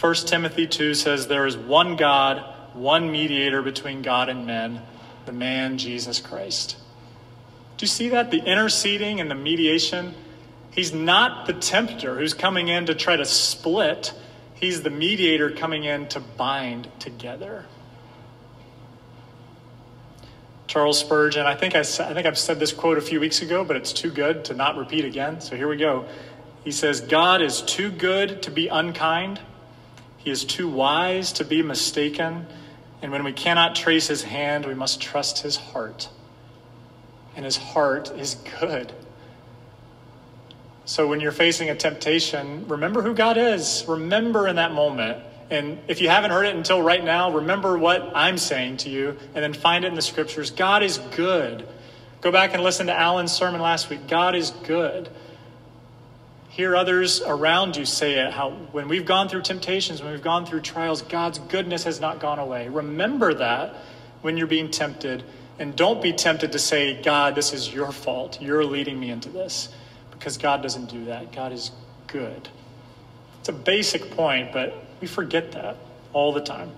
1 0.00 0.14
Timothy 0.14 0.66
2 0.66 0.94
says, 0.94 1.26
There 1.26 1.46
is 1.46 1.56
one 1.56 1.96
God, 1.96 2.44
one 2.74 3.10
mediator 3.10 3.62
between 3.62 4.02
God 4.02 4.28
and 4.28 4.46
men, 4.46 4.82
the 5.26 5.32
man 5.32 5.78
Jesus 5.78 6.20
Christ. 6.20 6.76
Do 7.76 7.84
you 7.84 7.88
see 7.88 8.08
that? 8.10 8.30
The 8.30 8.38
interceding 8.38 9.20
and 9.20 9.30
the 9.30 9.34
mediation. 9.34 10.14
He's 10.70 10.92
not 10.92 11.46
the 11.46 11.52
tempter 11.52 12.18
who's 12.18 12.34
coming 12.34 12.68
in 12.68 12.86
to 12.86 12.94
try 12.94 13.16
to 13.16 13.24
split, 13.24 14.14
he's 14.54 14.82
the 14.82 14.90
mediator 14.90 15.50
coming 15.50 15.84
in 15.84 16.08
to 16.08 16.20
bind 16.20 16.88
together. 16.98 17.66
Charles 20.72 20.98
Spurgeon, 20.98 21.44
I 21.44 21.54
think, 21.54 21.74
I, 21.74 21.80
I 21.80 21.82
think 21.82 22.26
I've 22.26 22.38
said 22.38 22.58
this 22.58 22.72
quote 22.72 22.96
a 22.96 23.02
few 23.02 23.20
weeks 23.20 23.42
ago, 23.42 23.62
but 23.62 23.76
it's 23.76 23.92
too 23.92 24.10
good 24.10 24.46
to 24.46 24.54
not 24.54 24.78
repeat 24.78 25.04
again. 25.04 25.38
So 25.42 25.54
here 25.54 25.68
we 25.68 25.76
go. 25.76 26.06
He 26.64 26.72
says, 26.72 27.02
God 27.02 27.42
is 27.42 27.60
too 27.60 27.90
good 27.90 28.40
to 28.44 28.50
be 28.50 28.68
unkind. 28.68 29.38
He 30.16 30.30
is 30.30 30.46
too 30.46 30.70
wise 30.70 31.30
to 31.32 31.44
be 31.44 31.62
mistaken. 31.62 32.46
And 33.02 33.12
when 33.12 33.22
we 33.22 33.34
cannot 33.34 33.74
trace 33.74 34.06
his 34.06 34.22
hand, 34.22 34.64
we 34.64 34.72
must 34.72 34.98
trust 34.98 35.40
his 35.40 35.56
heart. 35.56 36.08
And 37.36 37.44
his 37.44 37.58
heart 37.58 38.10
is 38.12 38.36
good. 38.58 38.94
So 40.86 41.06
when 41.06 41.20
you're 41.20 41.32
facing 41.32 41.68
a 41.68 41.74
temptation, 41.74 42.66
remember 42.66 43.02
who 43.02 43.12
God 43.12 43.36
is. 43.36 43.84
Remember 43.86 44.48
in 44.48 44.56
that 44.56 44.72
moment 44.72 45.22
and 45.52 45.78
if 45.86 46.00
you 46.00 46.08
haven't 46.08 46.30
heard 46.30 46.46
it 46.46 46.56
until 46.56 46.80
right 46.80 47.04
now, 47.04 47.30
remember 47.30 47.76
what 47.76 48.10
I'm 48.14 48.38
saying 48.38 48.78
to 48.78 48.88
you 48.88 49.18
and 49.34 49.44
then 49.44 49.52
find 49.52 49.84
it 49.84 49.88
in 49.88 49.94
the 49.94 50.00
scriptures. 50.00 50.50
God 50.50 50.82
is 50.82 50.96
good. 51.14 51.68
Go 52.22 52.32
back 52.32 52.54
and 52.54 52.62
listen 52.62 52.86
to 52.86 52.98
Alan's 52.98 53.32
sermon 53.32 53.60
last 53.60 53.90
week. 53.90 54.08
God 54.08 54.34
is 54.34 54.50
good. 54.50 55.10
Hear 56.48 56.74
others 56.74 57.20
around 57.20 57.76
you 57.76 57.84
say 57.84 58.14
it 58.14 58.32
how 58.32 58.52
when 58.72 58.88
we've 58.88 59.04
gone 59.04 59.28
through 59.28 59.42
temptations, 59.42 60.00
when 60.02 60.12
we've 60.12 60.22
gone 60.22 60.46
through 60.46 60.62
trials, 60.62 61.02
God's 61.02 61.38
goodness 61.38 61.84
has 61.84 62.00
not 62.00 62.18
gone 62.18 62.38
away. 62.38 62.70
Remember 62.70 63.34
that 63.34 63.74
when 64.22 64.38
you're 64.38 64.46
being 64.46 64.70
tempted. 64.70 65.22
And 65.58 65.76
don't 65.76 66.00
be 66.00 66.14
tempted 66.14 66.52
to 66.52 66.58
say, 66.58 67.02
God, 67.02 67.34
this 67.34 67.52
is 67.52 67.70
your 67.70 67.92
fault. 67.92 68.40
You're 68.40 68.64
leading 68.64 68.98
me 68.98 69.10
into 69.10 69.28
this. 69.28 69.68
Because 70.12 70.38
God 70.38 70.62
doesn't 70.62 70.88
do 70.88 71.04
that. 71.04 71.30
God 71.30 71.52
is 71.52 71.72
good. 72.06 72.48
It's 73.40 73.50
a 73.50 73.52
basic 73.52 74.12
point, 74.12 74.54
but 74.54 74.86
we 75.02 75.08
forget 75.08 75.50
that 75.52 75.76
all 76.12 76.32
the 76.32 76.40
time. 76.40 76.70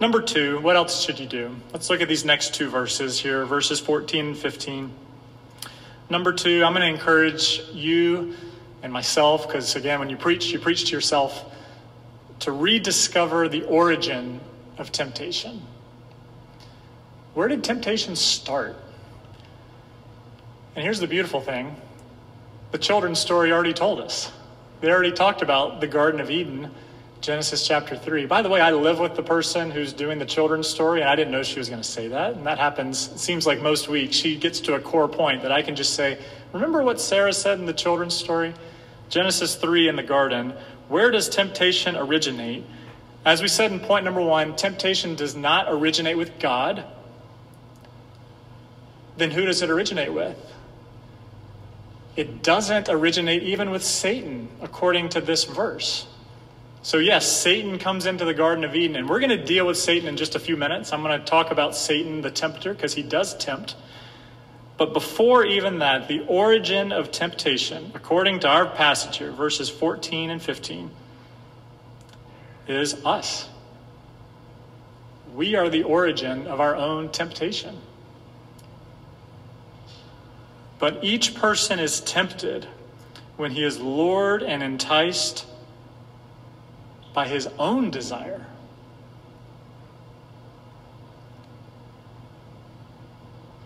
Number 0.00 0.20
two, 0.20 0.60
what 0.60 0.76
else 0.76 1.02
should 1.02 1.18
you 1.18 1.26
do? 1.26 1.56
Let's 1.72 1.88
look 1.88 2.02
at 2.02 2.08
these 2.08 2.26
next 2.26 2.54
two 2.54 2.68
verses 2.68 3.18
here, 3.18 3.46
verses 3.46 3.80
14 3.80 4.26
and 4.26 4.36
15. 4.36 4.92
Number 6.10 6.34
two, 6.34 6.62
I'm 6.62 6.74
going 6.74 6.82
to 6.82 6.94
encourage 6.94 7.62
you 7.72 8.34
and 8.82 8.92
myself, 8.92 9.46
because 9.46 9.76
again, 9.76 9.98
when 9.98 10.10
you 10.10 10.16
preach, 10.16 10.52
you 10.52 10.58
preach 10.58 10.84
to 10.86 10.92
yourself, 10.92 11.42
to 12.40 12.52
rediscover 12.52 13.48
the 13.48 13.62
origin 13.62 14.38
of 14.76 14.92
temptation. 14.92 15.62
Where 17.32 17.48
did 17.48 17.64
temptation 17.64 18.14
start? 18.14 18.76
And 20.76 20.84
here's 20.84 21.00
the 21.00 21.06
beautiful 21.06 21.40
thing 21.40 21.76
the 22.72 22.78
children's 22.78 23.20
story 23.20 23.52
already 23.52 23.72
told 23.72 24.00
us. 24.00 24.30
They 24.82 24.90
already 24.90 25.12
talked 25.12 25.40
about 25.40 25.80
the 25.80 25.86
Garden 25.86 26.20
of 26.20 26.30
Eden 26.30 26.70
Genesis 27.22 27.64
chapter 27.64 27.96
3. 27.96 28.26
By 28.26 28.42
the 28.42 28.48
way, 28.48 28.60
I 28.60 28.72
live 28.72 28.98
with 28.98 29.14
the 29.14 29.22
person 29.22 29.70
who's 29.70 29.92
doing 29.92 30.18
the 30.18 30.26
children's 30.26 30.66
story, 30.66 31.02
and 31.02 31.08
I 31.08 31.14
didn't 31.14 31.30
know 31.30 31.44
she 31.44 31.60
was 31.60 31.68
going 31.68 31.80
to 31.80 31.88
say 31.88 32.08
that. 32.08 32.34
And 32.34 32.44
that 32.46 32.58
happens, 32.58 33.12
it 33.12 33.20
seems 33.20 33.46
like 33.46 33.62
most 33.62 33.88
weeks. 33.88 34.16
She 34.16 34.36
gets 34.36 34.58
to 34.62 34.74
a 34.74 34.80
core 34.80 35.06
point 35.06 35.42
that 35.42 35.52
I 35.52 35.62
can 35.62 35.76
just 35.76 35.94
say, 35.94 36.18
Remember 36.52 36.82
what 36.82 37.00
Sarah 37.00 37.32
said 37.32 37.60
in 37.60 37.66
the 37.66 37.72
children's 37.72 38.14
story? 38.14 38.54
Genesis 39.08 39.54
3 39.54 39.88
in 39.88 39.94
the 39.94 40.02
garden. 40.02 40.52
Where 40.88 41.12
does 41.12 41.28
temptation 41.28 41.94
originate? 41.94 42.64
As 43.24 43.40
we 43.40 43.46
said 43.46 43.70
in 43.70 43.78
point 43.78 44.04
number 44.04 44.20
one, 44.20 44.56
temptation 44.56 45.14
does 45.14 45.36
not 45.36 45.66
originate 45.68 46.16
with 46.16 46.40
God. 46.40 46.84
Then 49.16 49.30
who 49.30 49.44
does 49.44 49.62
it 49.62 49.70
originate 49.70 50.12
with? 50.12 50.36
It 52.16 52.42
doesn't 52.42 52.88
originate 52.88 53.44
even 53.44 53.70
with 53.70 53.84
Satan, 53.84 54.48
according 54.60 55.10
to 55.10 55.20
this 55.20 55.44
verse. 55.44 56.08
So, 56.84 56.98
yes, 56.98 57.30
Satan 57.30 57.78
comes 57.78 58.06
into 58.06 58.24
the 58.24 58.34
Garden 58.34 58.64
of 58.64 58.74
Eden, 58.74 58.96
and 58.96 59.08
we're 59.08 59.20
going 59.20 59.30
to 59.30 59.42
deal 59.42 59.64
with 59.64 59.78
Satan 59.78 60.08
in 60.08 60.16
just 60.16 60.34
a 60.34 60.40
few 60.40 60.56
minutes. 60.56 60.92
I'm 60.92 61.04
going 61.04 61.18
to 61.18 61.24
talk 61.24 61.52
about 61.52 61.76
Satan, 61.76 62.22
the 62.22 62.30
tempter, 62.30 62.74
because 62.74 62.94
he 62.94 63.04
does 63.04 63.36
tempt. 63.36 63.76
But 64.78 64.92
before 64.92 65.44
even 65.44 65.78
that, 65.78 66.08
the 66.08 66.24
origin 66.26 66.90
of 66.90 67.12
temptation, 67.12 67.92
according 67.94 68.40
to 68.40 68.48
our 68.48 68.66
passage 68.66 69.18
here, 69.18 69.30
verses 69.30 69.68
14 69.70 70.28
and 70.30 70.42
15, 70.42 70.90
is 72.66 72.94
us. 73.04 73.48
We 75.36 75.54
are 75.54 75.68
the 75.68 75.84
origin 75.84 76.48
of 76.48 76.60
our 76.60 76.74
own 76.74 77.10
temptation. 77.10 77.78
But 80.80 81.04
each 81.04 81.36
person 81.36 81.78
is 81.78 82.00
tempted 82.00 82.66
when 83.36 83.52
he 83.52 83.62
is 83.62 83.78
lured 83.78 84.42
and 84.42 84.64
enticed 84.64 85.46
by 87.14 87.28
his 87.28 87.48
own 87.58 87.90
desire. 87.90 88.46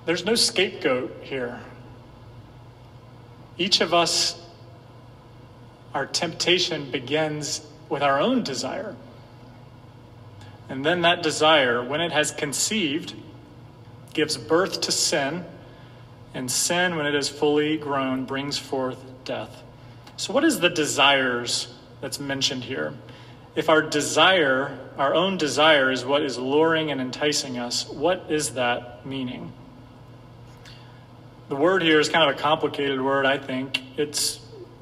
There's 0.04 0.24
no 0.24 0.36
scapegoat 0.36 1.16
here. 1.22 1.60
Each 3.58 3.80
of 3.80 3.92
us, 3.92 4.40
our 5.94 6.06
temptation 6.06 6.90
begins 6.90 7.66
with 7.88 8.02
our 8.02 8.20
own 8.20 8.42
desire. 8.42 8.94
And 10.68 10.84
then 10.84 11.02
that 11.02 11.22
desire, 11.22 11.82
when 11.82 12.00
it 12.00 12.12
has 12.12 12.30
conceived, 12.30 13.14
gives 14.12 14.36
birth 14.36 14.80
to 14.82 14.92
sin. 14.92 15.44
And 16.34 16.50
sin, 16.50 16.96
when 16.96 17.06
it 17.06 17.14
is 17.14 17.28
fully 17.28 17.76
grown, 17.76 18.24
brings 18.26 18.58
forth 18.58 18.98
death. 19.24 19.62
So, 20.16 20.32
what 20.32 20.44
is 20.44 20.60
the 20.60 20.68
desires 20.68 21.74
that's 22.00 22.20
mentioned 22.20 22.64
here? 22.64 22.94
If 23.56 23.70
our 23.70 23.80
desire, 23.80 24.78
our 24.98 25.14
own 25.14 25.38
desire, 25.38 25.90
is 25.90 26.04
what 26.04 26.22
is 26.22 26.38
luring 26.38 26.90
and 26.90 27.00
enticing 27.00 27.58
us, 27.58 27.88
what 27.88 28.26
is 28.28 28.50
that 28.50 29.06
meaning? 29.06 29.50
The 31.48 31.56
word 31.56 31.82
here 31.82 31.98
is 31.98 32.10
kind 32.10 32.28
of 32.28 32.36
a 32.36 32.38
complicated 32.38 33.00
word, 33.00 33.24
I 33.24 33.38
think. 33.38 33.80
It's 33.96 34.40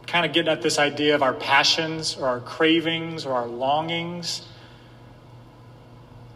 kind 0.09 0.27
of 0.27 0.33
getting 0.33 0.51
at 0.51 0.61
this 0.61 0.81
idea 0.81 1.15
of 1.15 1.23
our 1.23 1.35
passions 1.35 2.17
or 2.17 2.27
our 2.27 2.41
cravings 2.41 3.27
or 3.27 3.35
our 3.35 3.47
longings. 3.47 4.43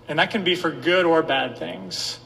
And 0.07 0.21
that 0.21 0.30
can 0.30 0.45
be 0.45 0.54
for 0.54 0.71
good 0.71 1.07
or 1.07 1.23
bad 1.25 1.59
things. 1.59 2.21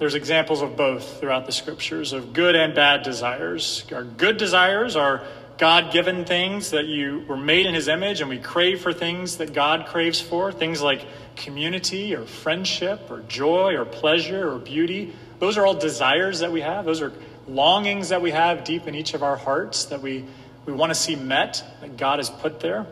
There's 0.00 0.14
examples 0.14 0.62
of 0.62 0.76
both 0.76 1.20
throughout 1.20 1.46
the 1.46 1.52
scriptures 1.52 2.12
of 2.12 2.32
good 2.32 2.56
and 2.56 2.74
bad 2.74 3.04
desires. 3.04 3.84
Our 3.92 4.02
good 4.02 4.38
desires 4.38 4.96
are 4.96 5.24
God 5.58 5.92
given 5.92 6.24
things 6.24 6.70
that 6.70 6.86
you 6.86 7.24
were 7.28 7.36
made 7.36 7.66
in 7.66 7.74
His 7.74 7.88
image, 7.88 8.20
and 8.20 8.28
we 8.28 8.38
crave 8.38 8.80
for 8.80 8.92
things 8.92 9.36
that 9.36 9.52
God 9.52 9.86
craves 9.86 10.20
for, 10.20 10.52
things 10.52 10.82
like 10.82 11.06
community 11.36 12.14
or 12.14 12.24
friendship 12.24 13.10
or 13.10 13.20
joy 13.22 13.76
or 13.76 13.84
pleasure 13.84 14.52
or 14.52 14.58
beauty. 14.58 15.14
Those 15.38 15.56
are 15.58 15.66
all 15.66 15.74
desires 15.74 16.40
that 16.40 16.52
we 16.52 16.60
have. 16.60 16.84
Those 16.84 17.02
are 17.02 17.12
longings 17.48 18.10
that 18.10 18.22
we 18.22 18.30
have 18.30 18.64
deep 18.64 18.86
in 18.86 18.94
each 18.94 19.14
of 19.14 19.22
our 19.22 19.36
hearts 19.36 19.86
that 19.86 20.00
we, 20.00 20.24
we 20.66 20.72
want 20.72 20.90
to 20.90 20.94
see 20.94 21.16
met, 21.16 21.64
that 21.80 21.96
God 21.96 22.18
has 22.18 22.30
put 22.30 22.60
there. 22.60 22.86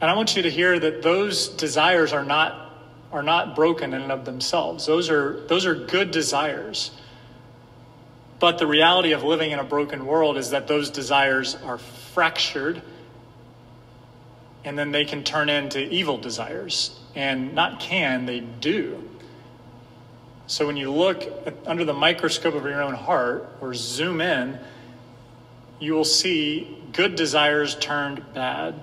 And 0.00 0.10
I 0.10 0.14
want 0.14 0.36
you 0.36 0.42
to 0.42 0.50
hear 0.50 0.78
that 0.78 1.02
those 1.02 1.48
desires 1.48 2.12
are 2.12 2.24
not, 2.24 2.72
are 3.10 3.22
not 3.22 3.56
broken 3.56 3.94
in 3.94 4.02
and 4.02 4.12
of 4.12 4.24
themselves. 4.24 4.86
Those 4.86 5.10
are, 5.10 5.40
those 5.48 5.66
are 5.66 5.74
good 5.74 6.10
desires. 6.10 6.92
But 8.40 8.58
the 8.58 8.66
reality 8.66 9.12
of 9.12 9.24
living 9.24 9.50
in 9.50 9.58
a 9.58 9.64
broken 9.64 10.06
world 10.06 10.36
is 10.36 10.50
that 10.50 10.68
those 10.68 10.90
desires 10.90 11.56
are 11.56 11.78
fractured 11.78 12.82
and 14.64 14.78
then 14.78 14.92
they 14.92 15.04
can 15.04 15.24
turn 15.24 15.48
into 15.48 15.80
evil 15.80 16.18
desires. 16.18 16.98
And 17.14 17.54
not 17.54 17.80
can, 17.80 18.26
they 18.26 18.40
do. 18.40 19.02
So 20.46 20.66
when 20.66 20.76
you 20.76 20.92
look 20.92 21.22
at, 21.46 21.54
under 21.66 21.84
the 21.84 21.94
microscope 21.94 22.54
of 22.54 22.64
your 22.64 22.82
own 22.82 22.94
heart 22.94 23.48
or 23.60 23.74
zoom 23.74 24.20
in, 24.20 24.58
you 25.80 25.94
will 25.94 26.04
see 26.04 26.78
good 26.92 27.16
desires 27.16 27.76
turned 27.76 28.22
bad. 28.34 28.74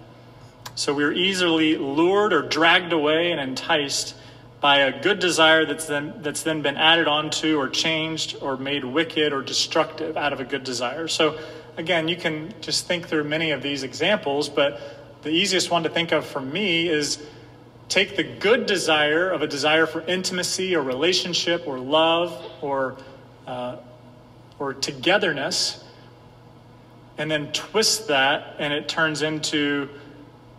So 0.76 0.94
we're 0.94 1.14
easily 1.14 1.78
lured 1.78 2.34
or 2.34 2.42
dragged 2.42 2.94
away 2.94 3.32
and 3.32 3.40
enticed 3.40 4.16
by 4.62 4.80
a 4.80 5.02
good 5.02 5.20
desire 5.20 5.66
that's 5.66 5.86
then, 5.86 6.14
that's 6.22 6.44
then 6.44 6.62
been 6.62 6.78
added 6.78 7.08
onto 7.08 7.58
or 7.58 7.70
changed 7.70 8.38
or 8.42 8.58
made 8.58 8.84
wicked 8.84 9.34
or 9.34 9.42
destructive 9.42 10.18
out 10.18 10.34
of 10.34 10.40
a 10.40 10.46
good 10.46 10.64
desire. 10.64 11.08
So, 11.08 11.38
again, 11.78 12.08
you 12.08 12.16
can 12.16 12.54
just 12.62 12.88
think 12.88 13.08
through 13.08 13.26
many 13.26 13.52
of 13.52 13.62
these 13.62 13.84
examples, 13.84 14.50
but 14.50 14.80
the 15.22 15.30
easiest 15.30 15.72
one 15.72 15.84
to 15.84 15.90
think 15.90 16.12
of 16.12 16.26
for 16.26 16.42
me 16.42 16.88
is 16.88 17.26
take 17.90 18.16
the 18.16 18.24
good 18.24 18.66
desire 18.66 19.30
of 19.30 19.42
a 19.42 19.48
desire 19.48 19.86
for 19.86 20.02
intimacy 20.02 20.76
or 20.76 20.82
relationship 20.82 21.68
or 21.68 21.80
love 21.80 22.52
or 22.62 22.98
uh, 23.48 23.78
or 24.58 24.74
togetherness, 24.74 25.84
and 27.18 27.30
then 27.30 27.52
twist 27.52 28.08
that 28.08 28.56
and 28.60 28.74
it 28.74 28.88
turns 28.88 29.22
into 29.22 29.90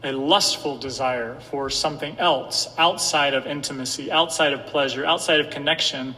a 0.07 0.13
lustful 0.13 0.77
desire 0.77 1.39
for 1.51 1.71
something 1.71 2.19
else 2.19 2.69
outside 2.79 3.35
of 3.35 3.47
intimacy, 3.47 4.11
outside 4.11 4.53
of 4.53 4.67
pleasure, 4.67 5.05
outside 5.05 5.41
of 5.41 5.51
connection. 5.51 6.15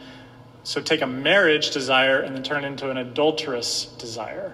So 0.63 0.81
take 0.81 1.01
a 1.01 1.07
marriage 1.07 1.71
desire 1.71 2.19
and 2.19 2.35
then 2.35 2.43
turn 2.43 2.63
it 2.63 2.67
into 2.67 2.89
an 2.89 2.97
adulterous 2.97 3.85
desire. 3.85 4.53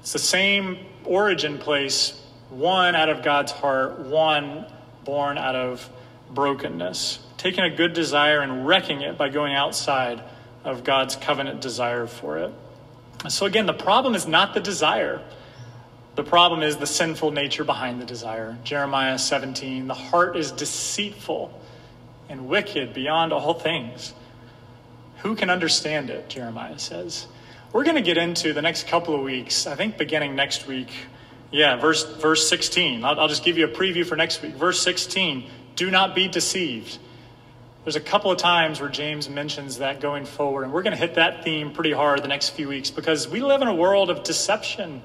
It's 0.00 0.12
the 0.12 0.18
same 0.18 0.78
origin 1.04 1.58
place, 1.58 2.20
one 2.50 2.94
out 2.94 3.08
of 3.08 3.22
God's 3.22 3.52
heart, 3.52 4.00
one 4.00 4.66
born 5.04 5.38
out 5.38 5.54
of 5.54 5.88
brokenness. 6.30 7.18
Taking 7.38 7.64
a 7.64 7.70
good 7.70 7.92
desire 7.92 8.40
and 8.40 8.66
wrecking 8.66 9.00
it 9.00 9.18
by 9.18 9.28
going 9.28 9.54
outside 9.54 10.22
of 10.64 10.84
God's 10.84 11.16
covenant 11.16 11.60
desire 11.60 12.06
for 12.06 12.38
it. 12.38 12.52
So, 13.28 13.46
again, 13.46 13.66
the 13.66 13.72
problem 13.72 14.14
is 14.14 14.26
not 14.26 14.54
the 14.54 14.60
desire. 14.60 15.22
The 16.14 16.24
problem 16.24 16.62
is 16.62 16.76
the 16.76 16.86
sinful 16.86 17.30
nature 17.30 17.64
behind 17.64 18.00
the 18.00 18.04
desire. 18.04 18.58
Jeremiah 18.64 19.18
17 19.18 19.86
the 19.86 19.94
heart 19.94 20.36
is 20.36 20.52
deceitful 20.52 21.58
and 22.28 22.48
wicked 22.48 22.92
beyond 22.92 23.32
all 23.32 23.54
things. 23.54 24.14
Who 25.18 25.36
can 25.36 25.50
understand 25.50 26.10
it? 26.10 26.28
Jeremiah 26.28 26.78
says. 26.78 27.26
We're 27.72 27.84
going 27.84 27.96
to 27.96 28.02
get 28.02 28.18
into 28.18 28.52
the 28.52 28.60
next 28.60 28.86
couple 28.86 29.14
of 29.14 29.22
weeks, 29.22 29.66
I 29.66 29.74
think 29.76 29.96
beginning 29.96 30.36
next 30.36 30.66
week. 30.66 30.90
Yeah, 31.50 31.76
verse, 31.76 32.04
verse 32.04 32.46
16. 32.48 33.04
I'll, 33.04 33.20
I'll 33.20 33.28
just 33.28 33.44
give 33.44 33.56
you 33.56 33.64
a 33.66 33.68
preview 33.68 34.04
for 34.04 34.16
next 34.16 34.42
week. 34.42 34.54
Verse 34.54 34.82
16 34.82 35.48
Do 35.76 35.90
not 35.90 36.14
be 36.14 36.28
deceived. 36.28 36.98
There's 37.84 37.96
a 37.96 38.00
couple 38.00 38.30
of 38.30 38.38
times 38.38 38.80
where 38.80 38.90
James 38.90 39.28
mentions 39.28 39.78
that 39.78 40.00
going 40.00 40.24
forward, 40.24 40.64
and 40.64 40.72
we're 40.72 40.82
going 40.82 40.92
to 40.92 40.98
hit 40.98 41.16
that 41.16 41.44
theme 41.44 41.72
pretty 41.72 41.92
hard 41.92 42.22
the 42.22 42.28
next 42.28 42.50
few 42.50 42.68
weeks 42.68 42.90
because 42.90 43.26
we 43.26 43.40
live 43.40 43.60
in 43.60 43.68
a 43.68 43.74
world 43.74 44.08
of 44.08 44.22
deception. 44.22 45.02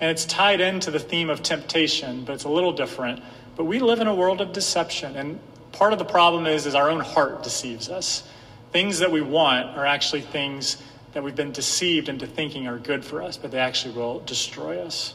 And 0.00 0.10
it's 0.10 0.24
tied 0.24 0.60
into 0.60 0.90
the 0.90 1.00
theme 1.00 1.28
of 1.28 1.42
temptation, 1.42 2.24
but 2.24 2.34
it's 2.34 2.44
a 2.44 2.48
little 2.48 2.72
different. 2.72 3.22
But 3.56 3.64
we 3.64 3.80
live 3.80 4.00
in 4.00 4.06
a 4.06 4.14
world 4.14 4.40
of 4.40 4.52
deception, 4.52 5.16
and 5.16 5.40
part 5.72 5.92
of 5.92 5.98
the 5.98 6.04
problem 6.04 6.46
is 6.46 6.66
is 6.66 6.74
our 6.74 6.90
own 6.90 7.00
heart 7.00 7.42
deceives 7.42 7.88
us. 7.88 8.22
Things 8.70 9.00
that 9.00 9.10
we 9.10 9.20
want 9.20 9.76
are 9.76 9.86
actually 9.86 10.20
things 10.20 10.76
that 11.12 11.22
we've 11.22 11.34
been 11.34 11.52
deceived 11.52 12.08
into 12.08 12.26
thinking 12.26 12.68
are 12.68 12.78
good 12.78 13.04
for 13.04 13.22
us, 13.22 13.36
but 13.36 13.50
they 13.50 13.58
actually 13.58 13.94
will 13.94 14.20
destroy 14.20 14.80
us. 14.80 15.14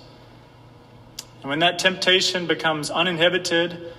And 1.42 1.50
when 1.50 1.60
that 1.60 1.80
temptation 1.80 2.48
becomes 2.48 2.90
uninhibited, 2.90 3.94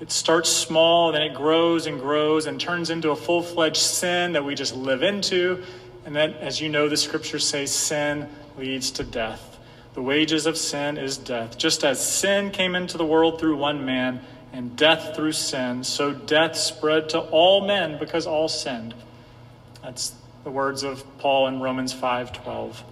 it 0.00 0.12
starts 0.12 0.50
small, 0.50 1.12
then 1.12 1.22
it 1.22 1.34
grows 1.34 1.86
and 1.86 2.00
grows 2.00 2.46
and 2.46 2.60
turns 2.60 2.90
into 2.90 3.10
a 3.10 3.16
full 3.16 3.42
fledged 3.42 3.76
sin 3.76 4.32
that 4.32 4.44
we 4.44 4.54
just 4.54 4.74
live 4.74 5.02
into. 5.02 5.62
And 6.04 6.14
then, 6.14 6.34
as 6.34 6.60
you 6.60 6.68
know, 6.68 6.88
the 6.88 6.96
scriptures 6.96 7.46
say 7.46 7.66
sin 7.66 8.28
leads 8.58 8.90
to 8.92 9.04
death. 9.04 9.55
The 9.96 10.02
wages 10.02 10.44
of 10.44 10.58
sin 10.58 10.98
is 10.98 11.16
death. 11.16 11.56
Just 11.56 11.82
as 11.82 12.06
sin 12.06 12.50
came 12.50 12.74
into 12.74 12.98
the 12.98 13.04
world 13.06 13.40
through 13.40 13.56
one 13.56 13.86
man, 13.86 14.20
and 14.52 14.76
death 14.76 15.16
through 15.16 15.32
sin, 15.32 15.84
so 15.84 16.12
death 16.12 16.54
spread 16.54 17.08
to 17.08 17.20
all 17.20 17.66
men 17.66 17.98
because 17.98 18.26
all 18.26 18.46
sinned. 18.46 18.92
That's 19.82 20.14
the 20.44 20.50
words 20.50 20.82
of 20.82 21.02
Paul 21.16 21.46
in 21.46 21.60
Romans 21.60 21.94
5:12. 21.94 22.82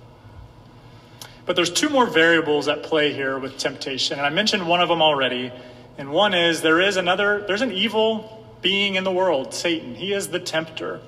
But 1.45 1.57
there's 1.57 1.71
two 1.71 1.91
more 1.91 2.07
variables 2.07 2.69
at 2.69 2.83
play 2.83 3.13
here 3.13 3.39
with 3.39 3.59
temptation, 3.59 4.17
and 4.17 4.27
I 4.27 4.31
mentioned 4.31 4.67
one 4.67 4.81
of 4.81 4.89
them 4.89 5.03
already. 5.03 5.53
And 5.99 6.11
one 6.11 6.33
is 6.33 6.63
there 6.63 6.81
is 6.81 6.97
another, 6.97 7.45
there's 7.47 7.61
an 7.61 7.71
evil 7.71 8.47
being 8.63 8.95
in 8.95 9.05
the 9.05 9.13
world, 9.13 9.53
Satan. 9.53 9.95
He 9.95 10.15
is 10.15 10.29
the 10.29 10.41
tempter. 10.41 11.03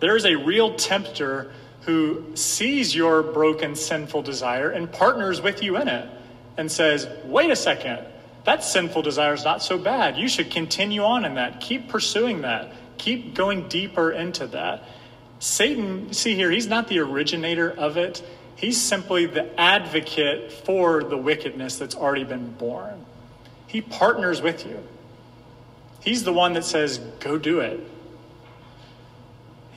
There 0.00 0.16
is 0.16 0.24
a 0.24 0.36
real 0.36 0.76
tempter 0.76 1.50
who 1.86 2.24
sees 2.34 2.94
your 2.94 3.22
broken, 3.22 3.76
sinful 3.76 4.22
desire 4.22 4.70
and 4.70 4.90
partners 4.90 5.40
with 5.40 5.62
you 5.62 5.76
in 5.76 5.86
it 5.86 6.08
and 6.56 6.70
says, 6.70 7.08
wait 7.24 7.48
a 7.48 7.56
second, 7.56 8.00
that 8.44 8.64
sinful 8.64 9.02
desire 9.02 9.34
is 9.34 9.44
not 9.44 9.62
so 9.62 9.78
bad. 9.78 10.16
You 10.16 10.28
should 10.28 10.50
continue 10.50 11.02
on 11.02 11.24
in 11.24 11.34
that. 11.34 11.60
Keep 11.60 11.88
pursuing 11.88 12.42
that. 12.42 12.72
Keep 12.98 13.34
going 13.34 13.68
deeper 13.68 14.10
into 14.10 14.48
that. 14.48 14.82
Satan, 15.38 16.12
see 16.12 16.34
here, 16.34 16.50
he's 16.50 16.66
not 16.66 16.88
the 16.88 16.98
originator 16.98 17.70
of 17.70 17.96
it. 17.96 18.22
He's 18.56 18.80
simply 18.80 19.26
the 19.26 19.58
advocate 19.60 20.50
for 20.50 21.04
the 21.04 21.16
wickedness 21.16 21.78
that's 21.78 21.94
already 21.94 22.24
been 22.24 22.50
born. 22.52 23.04
He 23.68 23.80
partners 23.80 24.42
with 24.42 24.66
you. 24.66 24.82
He's 26.00 26.24
the 26.24 26.32
one 26.32 26.54
that 26.54 26.64
says, 26.64 26.98
go 27.20 27.38
do 27.38 27.60
it. 27.60 27.80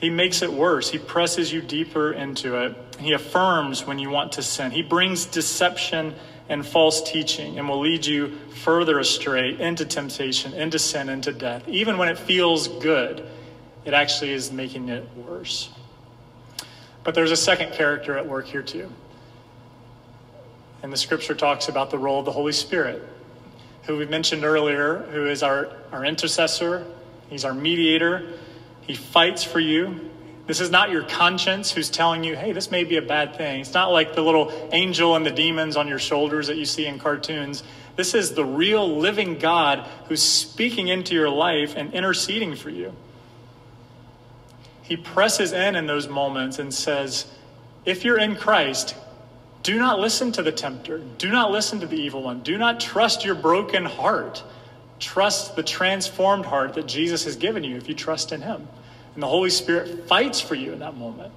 He 0.00 0.10
makes 0.10 0.42
it 0.42 0.52
worse. 0.52 0.90
He 0.90 0.98
presses 0.98 1.52
you 1.52 1.60
deeper 1.60 2.12
into 2.12 2.56
it. 2.56 2.76
He 2.98 3.12
affirms 3.12 3.86
when 3.86 3.98
you 3.98 4.10
want 4.10 4.32
to 4.32 4.42
sin. 4.42 4.70
He 4.70 4.82
brings 4.82 5.26
deception 5.26 6.14
and 6.48 6.66
false 6.66 7.02
teaching 7.02 7.58
and 7.58 7.68
will 7.68 7.80
lead 7.80 8.06
you 8.06 8.38
further 8.62 8.98
astray 8.98 9.58
into 9.60 9.84
temptation, 9.84 10.54
into 10.54 10.78
sin, 10.78 11.08
into 11.08 11.32
death. 11.32 11.68
Even 11.68 11.98
when 11.98 12.08
it 12.08 12.18
feels 12.18 12.66
good, 12.66 13.26
it 13.84 13.94
actually 13.94 14.32
is 14.32 14.50
making 14.50 14.88
it 14.88 15.06
worse. 15.16 15.70
But 17.04 17.14
there's 17.14 17.30
a 17.30 17.36
second 17.36 17.72
character 17.72 18.16
at 18.16 18.26
work 18.26 18.46
here, 18.46 18.62
too. 18.62 18.90
And 20.82 20.92
the 20.92 20.96
scripture 20.96 21.34
talks 21.34 21.68
about 21.68 21.90
the 21.90 21.98
role 21.98 22.18
of 22.18 22.24
the 22.24 22.32
Holy 22.32 22.52
Spirit 22.52 23.02
who 23.84 23.96
we 23.96 24.06
mentioned 24.06 24.44
earlier, 24.44 24.98
who 25.10 25.26
is 25.26 25.42
our, 25.42 25.68
our 25.92 26.04
intercessor, 26.04 26.86
he's 27.28 27.44
our 27.44 27.54
mediator. 27.54 28.34
He 28.90 28.96
fights 28.96 29.44
for 29.44 29.60
you. 29.60 30.10
This 30.48 30.60
is 30.60 30.68
not 30.68 30.90
your 30.90 31.04
conscience 31.04 31.70
who's 31.70 31.90
telling 31.90 32.24
you, 32.24 32.34
hey, 32.34 32.50
this 32.50 32.72
may 32.72 32.82
be 32.82 32.96
a 32.96 33.02
bad 33.02 33.36
thing. 33.36 33.60
It's 33.60 33.72
not 33.72 33.92
like 33.92 34.16
the 34.16 34.20
little 34.20 34.68
angel 34.72 35.14
and 35.14 35.24
the 35.24 35.30
demons 35.30 35.76
on 35.76 35.86
your 35.86 36.00
shoulders 36.00 36.48
that 36.48 36.56
you 36.56 36.64
see 36.64 36.86
in 36.86 36.98
cartoons. 36.98 37.62
This 37.94 38.16
is 38.16 38.34
the 38.34 38.44
real 38.44 38.98
living 38.98 39.38
God 39.38 39.88
who's 40.08 40.24
speaking 40.24 40.88
into 40.88 41.14
your 41.14 41.30
life 41.30 41.76
and 41.76 41.94
interceding 41.94 42.56
for 42.56 42.68
you. 42.68 42.92
He 44.82 44.96
presses 44.96 45.52
in 45.52 45.76
in 45.76 45.86
those 45.86 46.08
moments 46.08 46.58
and 46.58 46.74
says, 46.74 47.32
if 47.84 48.04
you're 48.04 48.18
in 48.18 48.34
Christ, 48.34 48.96
do 49.62 49.78
not 49.78 50.00
listen 50.00 50.32
to 50.32 50.42
the 50.42 50.50
tempter. 50.50 50.98
Do 50.98 51.30
not 51.30 51.52
listen 51.52 51.78
to 51.78 51.86
the 51.86 52.00
evil 52.00 52.24
one. 52.24 52.42
Do 52.42 52.58
not 52.58 52.80
trust 52.80 53.24
your 53.24 53.36
broken 53.36 53.84
heart. 53.84 54.42
Trust 54.98 55.56
the 55.56 55.62
transformed 55.62 56.44
heart 56.44 56.74
that 56.74 56.86
Jesus 56.86 57.24
has 57.24 57.36
given 57.36 57.64
you 57.64 57.76
if 57.76 57.88
you 57.88 57.94
trust 57.94 58.32
in 58.32 58.42
him. 58.42 58.68
And 59.14 59.22
the 59.22 59.28
Holy 59.28 59.50
Spirit 59.50 60.06
fights 60.06 60.40
for 60.40 60.54
you 60.54 60.72
in 60.72 60.78
that 60.80 60.96
moment. 60.96 61.32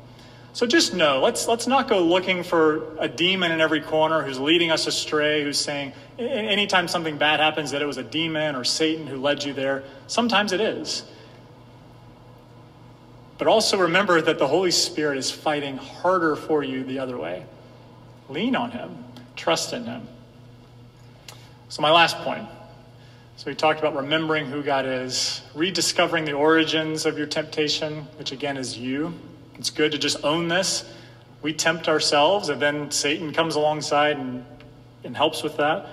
So 0.53 0.67
just 0.67 0.93
know, 0.93 1.19
let's, 1.19 1.47
let's 1.47 1.65
not 1.65 1.87
go 1.87 2.03
looking 2.03 2.43
for 2.43 2.95
a 2.99 3.07
demon 3.07 3.51
in 3.51 3.59
every 3.59 3.81
corner 3.81 4.21
who's 4.21 4.39
leading 4.39 4.69
us 4.69 4.85
astray, 4.85 5.43
who's 5.43 5.57
saying 5.57 5.93
anytime 6.19 6.87
something 6.87 7.17
bad 7.17 7.39
happens 7.39 7.71
that 7.71 7.81
it 7.81 7.85
was 7.85 7.97
a 7.97 8.03
demon 8.03 8.55
or 8.55 8.63
Satan 8.63 9.07
who 9.07 9.17
led 9.17 9.43
you 9.43 9.53
there. 9.53 9.83
Sometimes 10.05 10.51
it 10.51 10.61
is. 10.61 11.03
But 13.39 13.47
also 13.47 13.79
remember 13.79 14.21
that 14.21 14.37
the 14.37 14.47
Holy 14.47 14.69
Spirit 14.69 15.17
is 15.17 15.31
fighting 15.31 15.77
harder 15.77 16.35
for 16.35 16.63
you 16.63 16.83
the 16.83 16.99
other 16.99 17.17
way. 17.17 17.45
Lean 18.29 18.55
on 18.55 18.69
Him, 18.69 19.03
trust 19.35 19.73
in 19.73 19.85
Him. 19.85 20.07
So, 21.67 21.81
my 21.81 21.91
last 21.91 22.17
point. 22.17 22.47
So, 23.35 23.49
we 23.49 23.55
talked 23.55 23.79
about 23.79 23.95
remembering 23.95 24.45
who 24.45 24.61
God 24.61 24.85
is, 24.85 25.41
rediscovering 25.55 26.23
the 26.23 26.33
origins 26.33 27.07
of 27.07 27.17
your 27.17 27.25
temptation, 27.25 28.07
which 28.17 28.31
again 28.31 28.57
is 28.57 28.77
you. 28.77 29.13
It's 29.55 29.71
good 29.71 29.91
to 29.93 29.97
just 29.97 30.23
own 30.23 30.47
this. 30.47 30.85
We 31.41 31.51
tempt 31.51 31.89
ourselves, 31.89 32.49
and 32.49 32.61
then 32.61 32.91
Satan 32.91 33.33
comes 33.33 33.55
alongside 33.55 34.17
and, 34.17 34.45
and 35.03 35.17
helps 35.17 35.41
with 35.41 35.57
that. 35.57 35.87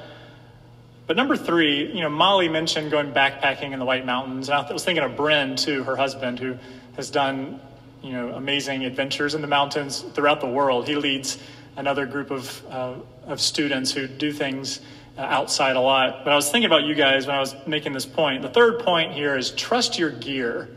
But 1.07 1.17
number 1.17 1.35
three, 1.35 1.91
you 1.91 2.03
know, 2.03 2.11
Molly 2.11 2.49
mentioned 2.49 2.91
going 2.91 3.11
backpacking 3.11 3.73
in 3.73 3.79
the 3.79 3.87
White 3.87 4.05
Mountains. 4.05 4.51
And 4.51 4.59
I 4.59 4.73
was 4.73 4.85
thinking 4.85 5.03
of 5.03 5.17
Bryn, 5.17 5.57
too, 5.57 5.83
her 5.85 5.97
husband, 5.97 6.39
who 6.39 6.57
has 6.97 7.11
done, 7.11 7.59
you 8.03 8.13
know, 8.13 8.35
amazing 8.35 8.85
adventures 8.85 9.35
in 9.35 9.41
the 9.41 9.49
mountains 9.49 10.03
throughout 10.03 10.43
the 10.43 10.47
world. 10.47 10.87
He 10.87 10.95
leads 10.95 11.39
another 11.77 12.05
group 12.05 12.31
of, 12.31 12.63
uh, 12.69 12.95
of 13.27 13.41
students 13.41 13.91
who 13.93 14.07
do 14.07 14.31
things 14.31 14.81
uh, 15.17 15.23
outside 15.23 15.77
a 15.77 15.81
lot. 15.81 16.25
But 16.25 16.33
I 16.33 16.37
was 16.37 16.51
thinking 16.51 16.67
about 16.67 16.85
you 16.85 16.95
guys 16.95 17.27
when 17.27 17.37
I 17.37 17.41
was 17.41 17.55
making 17.67 17.93
this 17.93 18.07
point. 18.07 18.43
The 18.43 18.49
third 18.49 18.81
point 18.81 19.13
here 19.13 19.37
is 19.37 19.51
trust 19.51 19.99
your 19.99 20.11
gear. 20.11 20.69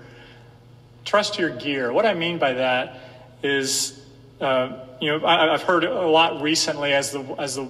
Trust 1.05 1.37
your 1.37 1.49
gear. 1.49 1.91
What 1.91 2.05
I 2.05 2.13
mean 2.13 2.39
by 2.39 2.53
that 2.53 2.99
is, 3.41 4.01
uh, 4.39 4.79
you 5.01 5.11
know, 5.11 5.25
I, 5.25 5.51
have 5.51 5.63
heard 5.63 5.83
a 5.83 6.07
lot 6.07 6.41
recently 6.41 6.93
as 6.93 7.11
the 7.11 7.21
as 7.37 7.55
the 7.55 7.67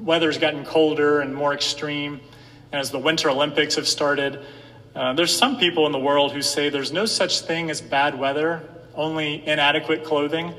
weather's 0.00 0.38
gotten 0.38 0.64
colder 0.64 1.20
and 1.20 1.34
more 1.34 1.54
extreme, 1.54 2.20
and 2.72 2.80
as 2.80 2.90
the 2.90 2.98
Winter 2.98 3.30
Olympics 3.30 3.76
have 3.76 3.86
started. 3.86 4.44
Uh, 4.94 5.14
there's 5.14 5.34
some 5.34 5.58
people 5.58 5.86
in 5.86 5.92
the 5.92 5.98
world 5.98 6.32
who 6.32 6.42
say 6.42 6.68
there's 6.68 6.92
no 6.92 7.06
such 7.06 7.40
thing 7.40 7.70
as 7.70 7.80
bad 7.80 8.18
weather, 8.18 8.62
only 8.94 9.46
inadequate 9.46 10.04
clothing. 10.04 10.54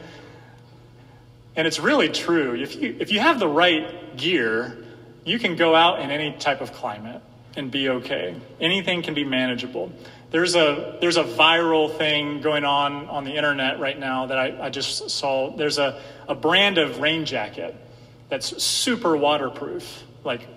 And 1.55 1.67
it's 1.67 1.79
really 1.79 2.09
true. 2.09 2.55
If 2.55 2.75
you, 2.75 2.95
if 2.99 3.11
you 3.11 3.19
have 3.19 3.39
the 3.39 3.47
right 3.47 4.17
gear, 4.17 4.82
you 5.25 5.39
can 5.39 5.55
go 5.55 5.75
out 5.75 5.99
in 6.01 6.11
any 6.11 6.37
type 6.37 6.61
of 6.61 6.73
climate. 6.73 7.21
and 7.55 7.69
be 7.71 7.89
okay. 7.89 8.35
Anything 8.59 9.01
can 9.03 9.13
be 9.13 9.23
manageable. 9.23 9.91
There's 10.31 10.55
a 10.55 10.97
there's 10.99 11.17
a 11.17 11.23
viral 11.23 11.95
thing 11.95 12.41
going 12.41 12.65
on 12.65 13.07
on 13.07 13.23
the 13.23 13.35
internet 13.35 13.79
right 13.79 13.97
now 13.97 14.25
that 14.25 14.39
I, 14.39 14.65
I 14.65 14.69
just 14.69 15.09
saw. 15.11 15.55
There's 15.55 15.77
a, 15.77 16.01
a 16.27 16.33
brand 16.33 16.77
of 16.79 16.99
rain 16.99 17.25
jacket 17.25 17.75
that's 18.29 18.63
super 18.63 19.15
waterproof. 19.15 20.03
Like, 20.23 20.47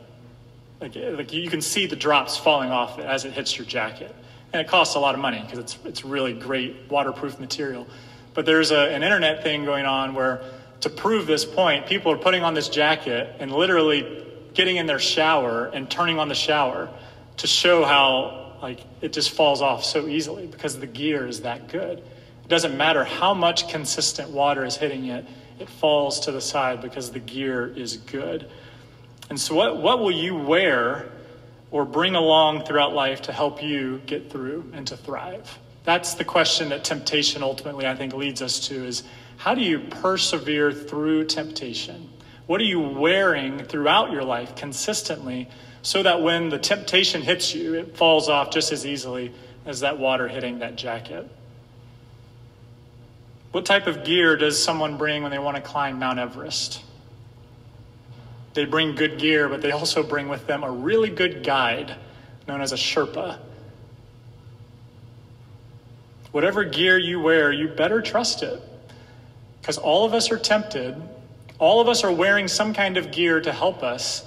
like, 0.80 0.94
like 0.96 1.32
you 1.32 1.50
can 1.50 1.60
see 1.60 1.86
the 1.86 1.96
drops 1.96 2.38
falling 2.38 2.70
off 2.70 2.98
as 2.98 3.24
it 3.24 3.32
hits 3.32 3.58
your 3.58 3.66
jacket. 3.66 4.14
And 4.52 4.62
it 4.62 4.68
costs 4.68 4.94
a 4.94 5.00
lot 5.00 5.14
of 5.14 5.20
money 5.20 5.40
because 5.42 5.58
it's, 5.58 5.78
it's 5.84 6.04
really 6.04 6.32
great 6.32 6.88
waterproof 6.88 7.38
material. 7.38 7.86
But 8.32 8.46
there's 8.46 8.70
a, 8.70 8.94
an 8.94 9.02
internet 9.02 9.42
thing 9.42 9.64
going 9.64 9.84
on 9.84 10.14
where 10.14 10.42
to 10.80 10.88
prove 10.88 11.26
this 11.26 11.44
point, 11.44 11.86
people 11.86 12.12
are 12.12 12.16
putting 12.16 12.42
on 12.42 12.54
this 12.54 12.68
jacket 12.68 13.36
and 13.40 13.52
literally 13.52 14.25
getting 14.56 14.76
in 14.76 14.86
their 14.86 14.98
shower 14.98 15.66
and 15.66 15.88
turning 15.88 16.18
on 16.18 16.28
the 16.28 16.34
shower 16.34 16.88
to 17.36 17.46
show 17.46 17.84
how 17.84 18.56
like 18.62 18.80
it 19.02 19.12
just 19.12 19.30
falls 19.30 19.60
off 19.60 19.84
so 19.84 20.08
easily 20.08 20.46
because 20.46 20.80
the 20.80 20.86
gear 20.86 21.26
is 21.26 21.42
that 21.42 21.68
good. 21.68 21.98
It 21.98 22.48
doesn't 22.48 22.76
matter 22.76 23.04
how 23.04 23.34
much 23.34 23.68
consistent 23.68 24.30
water 24.30 24.64
is 24.64 24.76
hitting 24.76 25.06
it, 25.06 25.26
it 25.60 25.68
falls 25.68 26.20
to 26.20 26.32
the 26.32 26.40
side 26.40 26.80
because 26.80 27.10
the 27.10 27.18
gear 27.18 27.66
is 27.66 27.98
good. 27.98 28.48
And 29.28 29.38
so, 29.38 29.54
what, 29.54 29.82
what 29.82 30.00
will 30.00 30.10
you 30.10 30.34
wear 30.34 31.10
or 31.70 31.84
bring 31.84 32.14
along 32.14 32.64
throughout 32.64 32.94
life 32.94 33.22
to 33.22 33.32
help 33.32 33.62
you 33.62 34.00
get 34.06 34.30
through 34.30 34.70
and 34.72 34.86
to 34.86 34.96
thrive? 34.96 35.58
That's 35.84 36.14
the 36.14 36.24
question 36.24 36.70
that 36.70 36.82
temptation 36.82 37.42
ultimately, 37.42 37.86
I 37.86 37.94
think, 37.94 38.14
leads 38.14 38.40
us 38.40 38.68
to 38.68 38.86
is 38.86 39.02
how 39.36 39.54
do 39.54 39.60
you 39.60 39.80
persevere 39.80 40.72
through 40.72 41.26
temptation? 41.26 42.08
What 42.46 42.60
are 42.60 42.64
you 42.64 42.80
wearing 42.80 43.64
throughout 43.64 44.12
your 44.12 44.22
life 44.22 44.54
consistently 44.54 45.48
so 45.82 46.02
that 46.02 46.22
when 46.22 46.48
the 46.48 46.58
temptation 46.58 47.22
hits 47.22 47.54
you, 47.54 47.74
it 47.74 47.96
falls 47.96 48.28
off 48.28 48.50
just 48.50 48.72
as 48.72 48.86
easily 48.86 49.32
as 49.64 49.80
that 49.80 49.98
water 49.98 50.28
hitting 50.28 50.60
that 50.60 50.76
jacket? 50.76 51.28
What 53.52 53.64
type 53.64 53.86
of 53.86 54.04
gear 54.04 54.36
does 54.36 54.62
someone 54.62 54.96
bring 54.96 55.22
when 55.22 55.32
they 55.32 55.38
want 55.38 55.56
to 55.56 55.62
climb 55.62 55.98
Mount 55.98 56.18
Everest? 56.18 56.82
They 58.54 58.64
bring 58.64 58.94
good 58.94 59.18
gear, 59.18 59.48
but 59.48 59.60
they 59.60 59.70
also 59.70 60.02
bring 60.02 60.28
with 60.28 60.46
them 60.46 60.62
a 60.62 60.70
really 60.70 61.10
good 61.10 61.44
guide 61.44 61.96
known 62.46 62.60
as 62.60 62.72
a 62.72 62.76
Sherpa. 62.76 63.38
Whatever 66.32 66.64
gear 66.64 66.98
you 66.98 67.20
wear, 67.20 67.50
you 67.50 67.68
better 67.68 68.02
trust 68.02 68.42
it. 68.42 68.62
Because 69.60 69.78
all 69.78 70.04
of 70.04 70.14
us 70.14 70.30
are 70.30 70.38
tempted. 70.38 71.00
All 71.58 71.80
of 71.80 71.88
us 71.88 72.04
are 72.04 72.12
wearing 72.12 72.48
some 72.48 72.74
kind 72.74 72.96
of 72.96 73.12
gear 73.12 73.40
to 73.40 73.52
help 73.52 73.82
us. 73.82 74.24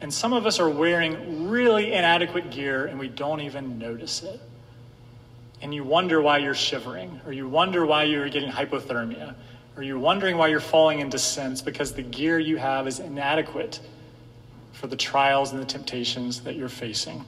And 0.00 0.12
some 0.12 0.32
of 0.32 0.46
us 0.46 0.58
are 0.58 0.68
wearing 0.68 1.48
really 1.48 1.92
inadequate 1.92 2.50
gear 2.50 2.86
and 2.86 2.98
we 2.98 3.08
don't 3.08 3.40
even 3.40 3.78
notice 3.78 4.22
it 4.22 4.40
and 5.62 5.72
you 5.72 5.84
wonder 5.84 6.20
why 6.20 6.38
you're 6.38 6.54
shivering, 6.54 7.20
or 7.24 7.32
you 7.32 7.48
wonder 7.48 7.86
why 7.86 8.02
you're 8.02 8.28
getting 8.28 8.50
hypothermia, 8.50 9.34
or 9.76 9.84
you're 9.84 9.98
wondering 9.98 10.36
why 10.36 10.48
you're 10.48 10.60
falling 10.60 10.98
into 10.98 11.18
sins 11.18 11.62
because 11.62 11.92
the 11.92 12.02
gear 12.02 12.38
you 12.38 12.56
have 12.56 12.88
is 12.88 12.98
inadequate 12.98 13.78
for 14.72 14.88
the 14.88 14.96
trials 14.96 15.52
and 15.52 15.62
the 15.62 15.64
temptations 15.64 16.40
that 16.42 16.56
you're 16.56 16.68
facing. 16.68 17.24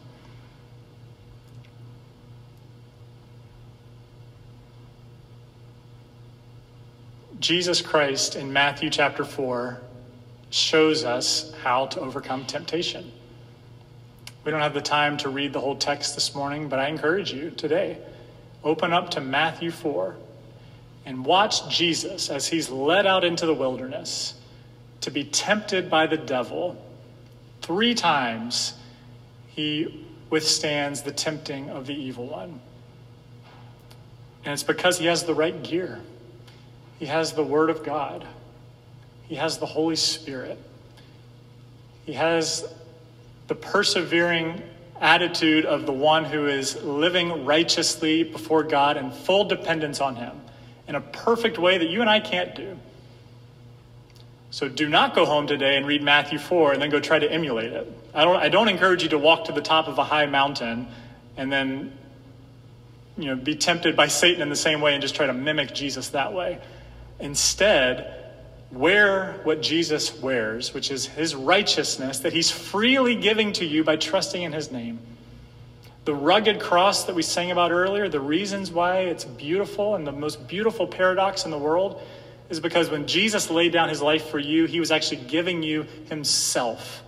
Jesus 7.45 7.83
Christ 7.83 8.37
in 8.37 8.55
Matthew 8.55 8.89
chapter 8.89 9.23
4 9.23 9.79
shows 10.49 11.05
us 11.05 11.53
how 11.63 11.85
to 11.89 12.01
overcome 12.01 12.47
temptation. 12.47 13.13
We 14.45 14.51
don't 14.51 14.63
have 14.63 14.73
the 14.73 14.81
time 14.81 15.19
to 15.19 15.29
read 15.29 15.53
the 15.53 15.61
whole 15.61 15.77
text 15.77 16.15
this 16.15 16.35
morning, 16.35 16.71
but 16.71 16.79
I 16.79 16.89
encourage 16.89 17.35
you 17.35 17.51
today 17.51 17.99
open 18.65 18.95
up 18.95 19.11
to 19.11 19.21
Matthew 19.21 19.71
4 19.71 20.17
and 21.05 21.23
watch 21.23 21.69
Jesus 21.69 22.31
as 22.31 22.49
he's 22.49 22.71
led 22.71 23.07
out 23.07 23.25
into 23.25 23.45
the 23.45 23.53
wilderness 23.53 24.33
to 25.03 25.11
be 25.11 25.23
tempted 25.23 25.91
by 25.91 26.07
the 26.07 26.17
devil. 26.17 26.83
Three 27.61 27.93
times 27.93 28.73
he 29.49 30.07
withstands 30.31 31.03
the 31.03 31.13
tempting 31.13 31.69
of 31.69 31.87
the 31.87 31.95
evil 31.95 32.27
one. 32.27 32.59
And 34.47 34.55
it's 34.55 34.63
because 34.63 34.99
he 34.99 35.05
has 35.05 35.25
the 35.25 35.35
right 35.35 35.63
gear. 35.63 36.01
He 37.05 37.11
has 37.11 37.35
the 37.35 37.45
Word 37.45 37.69
of 37.69 37.85
God. 37.85 38.27
He 39.29 39.35
has 39.35 39.59
the 39.59 39.67
Holy 39.67 39.95
Spirit. 39.95 40.59
He 42.07 42.15
has 42.15 42.67
the 43.47 43.55
persevering 43.55 44.63
attitude 45.03 45.67
of 45.67 45.85
the 45.85 45.93
one 45.93 46.25
who 46.25 46.47
is 46.47 46.83
living 46.83 47.45
righteously 47.45 48.23
before 48.23 48.63
God 48.63 48.97
in 48.97 49.11
full 49.11 49.45
dependence 49.45 50.01
on 50.01 50.17
Him 50.17 50.41
in 50.89 50.95
a 50.95 51.01
perfect 51.03 51.59
way 51.59 51.77
that 51.77 51.91
you 51.91 52.01
and 52.01 52.09
I 52.09 52.21
can't 52.21 52.55
do. 52.55 52.79
So 54.51 54.71
do 54.71 54.89
not 54.89 55.15
go 55.15 55.27
home 55.27 55.47
today 55.47 55.77
and 55.77 55.87
read 55.87 56.03
Matthew 56.03 56.39
4 56.39 56.73
and 56.73 56.81
then 56.81 56.89
go 56.89 57.01
try 57.01 57.19
to 57.19 57.31
emulate 57.31 57.75
it. 57.75 57.87
I 58.15 58.25
don't, 58.25 58.37
I 58.37 58.49
don't 58.49 58.69
encourage 58.69 59.03
you 59.03 59.11
to 59.11 59.19
walk 59.19 59.45
to 59.45 59.53
the 59.53 59.61
top 59.61 59.89
of 59.89 59.99
a 59.99 60.05
high 60.05 60.25
mountain 60.25 60.89
and 61.37 61.53
then 61.53 61.99
you 63.19 63.27
know, 63.27 63.37
be 63.37 63.57
tempted 63.57 63.95
by 63.95 64.09
Satan 64.09 64.41
in 64.41 64.49
the 64.49 64.57
same 64.57 64.81
way 64.81 64.95
and 64.95 65.03
just 65.03 65.15
try 65.15 65.27
to 65.27 65.35
mimic 65.35 65.75
Jesus 65.75 66.09
that 66.09 66.33
way. 66.33 66.61
Instead, 67.21 68.25
wear 68.73 69.41
what 69.45 69.63
Jesus 69.63 70.19
wears, 70.21 70.75
which 70.75 70.91
is 70.91 71.07
his 71.07 71.35
righteousness 71.35 72.19
that 72.21 72.33
he's 72.33 72.51
freely 72.51 73.15
giving 73.15 73.53
to 73.55 73.65
you 73.65 73.85
by 73.85 73.97
trusting 73.97 74.43
in 74.43 74.53
his 74.53 74.73
name. 74.73 74.99
The 76.05 76.15
rugged 76.15 76.61
cross 76.61 77.05
that 77.05 77.15
we 77.15 77.23
sang 77.23 77.51
about 77.51 77.71
earlier, 77.71 78.09
the 78.09 78.21
reasons 78.21 78.71
why 78.71 79.01
it's 79.01 79.25
beautiful 79.25 79.95
and 79.95 80.07
the 80.07 80.13
most 80.13 80.47
beautiful 80.47 80.87
paradox 80.87 81.45
in 81.45 81.51
the 81.51 81.59
world 81.59 82.03
is 82.51 82.61
because 82.61 82.91
when 82.91 83.07
Jesus 83.07 83.49
laid 83.49 83.73
down 83.73 83.89
his 83.89 84.03
life 84.03 84.27
for 84.27 84.39
you, 84.39 84.67
he 84.67 84.81
was 84.81 84.91
actually 84.91 85.23
giving 85.29 85.63
you 85.63 85.87
himself, 86.11 87.03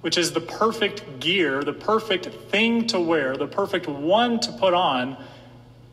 which 0.00 0.16
is 0.16 0.32
the 0.32 0.40
perfect 0.40 1.20
gear, 1.20 1.62
the 1.62 1.74
perfect 1.74 2.26
thing 2.50 2.86
to 2.86 2.98
wear, 2.98 3.36
the 3.36 3.46
perfect 3.46 3.86
one 3.86 4.40
to 4.40 4.52
put 4.52 4.72
on 4.72 5.22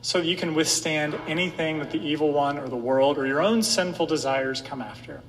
so 0.04 0.20
that 0.20 0.28
you 0.28 0.36
can 0.36 0.54
withstand 0.54 1.18
anything 1.28 1.80
that 1.80 1.90
the 1.90 1.98
evil 1.98 2.34
one 2.34 2.60
or 2.60 2.68
the 2.68 2.76
world 2.76 3.18
or 3.18 3.26
your 3.26 3.42
own 3.42 3.64
sinful 3.64 4.06
desires 4.06 4.62
come 4.62 4.82
after. 4.82 5.22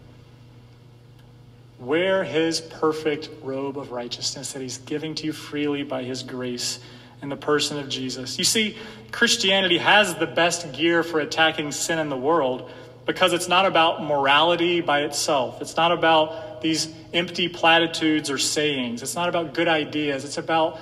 Wear 1.79 2.25
his 2.25 2.61
perfect 2.61 3.31
robe 3.43 3.79
of 3.79 3.93
righteousness 3.93 4.53
that 4.53 4.61
he's 4.61 4.79
giving 4.79 5.15
to 5.15 5.27
you 5.27 5.33
freely 5.33 5.85
by 5.85 6.03
his 6.03 6.25
grace 6.25 6.81
in 7.23 7.29
the 7.29 7.37
person 7.37 7.79
of 7.79 7.89
Jesus. 7.89 8.37
You 8.37 8.45
see, 8.45 8.77
Christianity 9.13 9.79
has 9.79 10.17
the 10.17 10.27
best 10.27 10.73
gear 10.73 11.05
for 11.05 11.21
attacking 11.21 11.71
sin 11.71 12.01
in 12.01 12.09
the 12.09 12.17
world 12.17 12.69
because 13.07 13.33
it's 13.33 13.49
not 13.49 13.67
about 13.67 14.03
morality 14.03 14.81
by 14.81 15.03
itself. 15.03 15.63
It's 15.63 15.77
not 15.77 15.93
about 15.93 16.63
these 16.63 16.93
empty 17.13 17.49
platitudes 17.49 18.29
or 18.29 18.39
sayings. 18.39 19.05
It's 19.05 19.15
not 19.15 19.29
about 19.29 19.55
good 19.55 19.69
ideas. 19.69 20.25
It's 20.25 20.39
about 20.39 20.81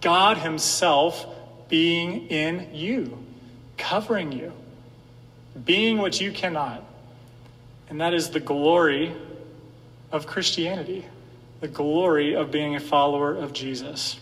God 0.00 0.38
himself 0.38 1.26
being 1.68 2.28
in 2.28 2.68
you 2.72 3.21
covering 3.82 4.30
you, 4.30 4.52
being 5.64 5.98
what 5.98 6.20
you 6.20 6.30
cannot. 6.30 6.84
And 7.88 8.00
that 8.00 8.14
is 8.14 8.30
the 8.30 8.40
glory 8.40 9.12
of 10.12 10.26
Christianity, 10.26 11.04
the 11.60 11.68
glory 11.68 12.34
of 12.36 12.50
being 12.50 12.76
a 12.76 12.80
follower 12.80 13.34
of 13.34 13.52
Jesus. 13.52 14.20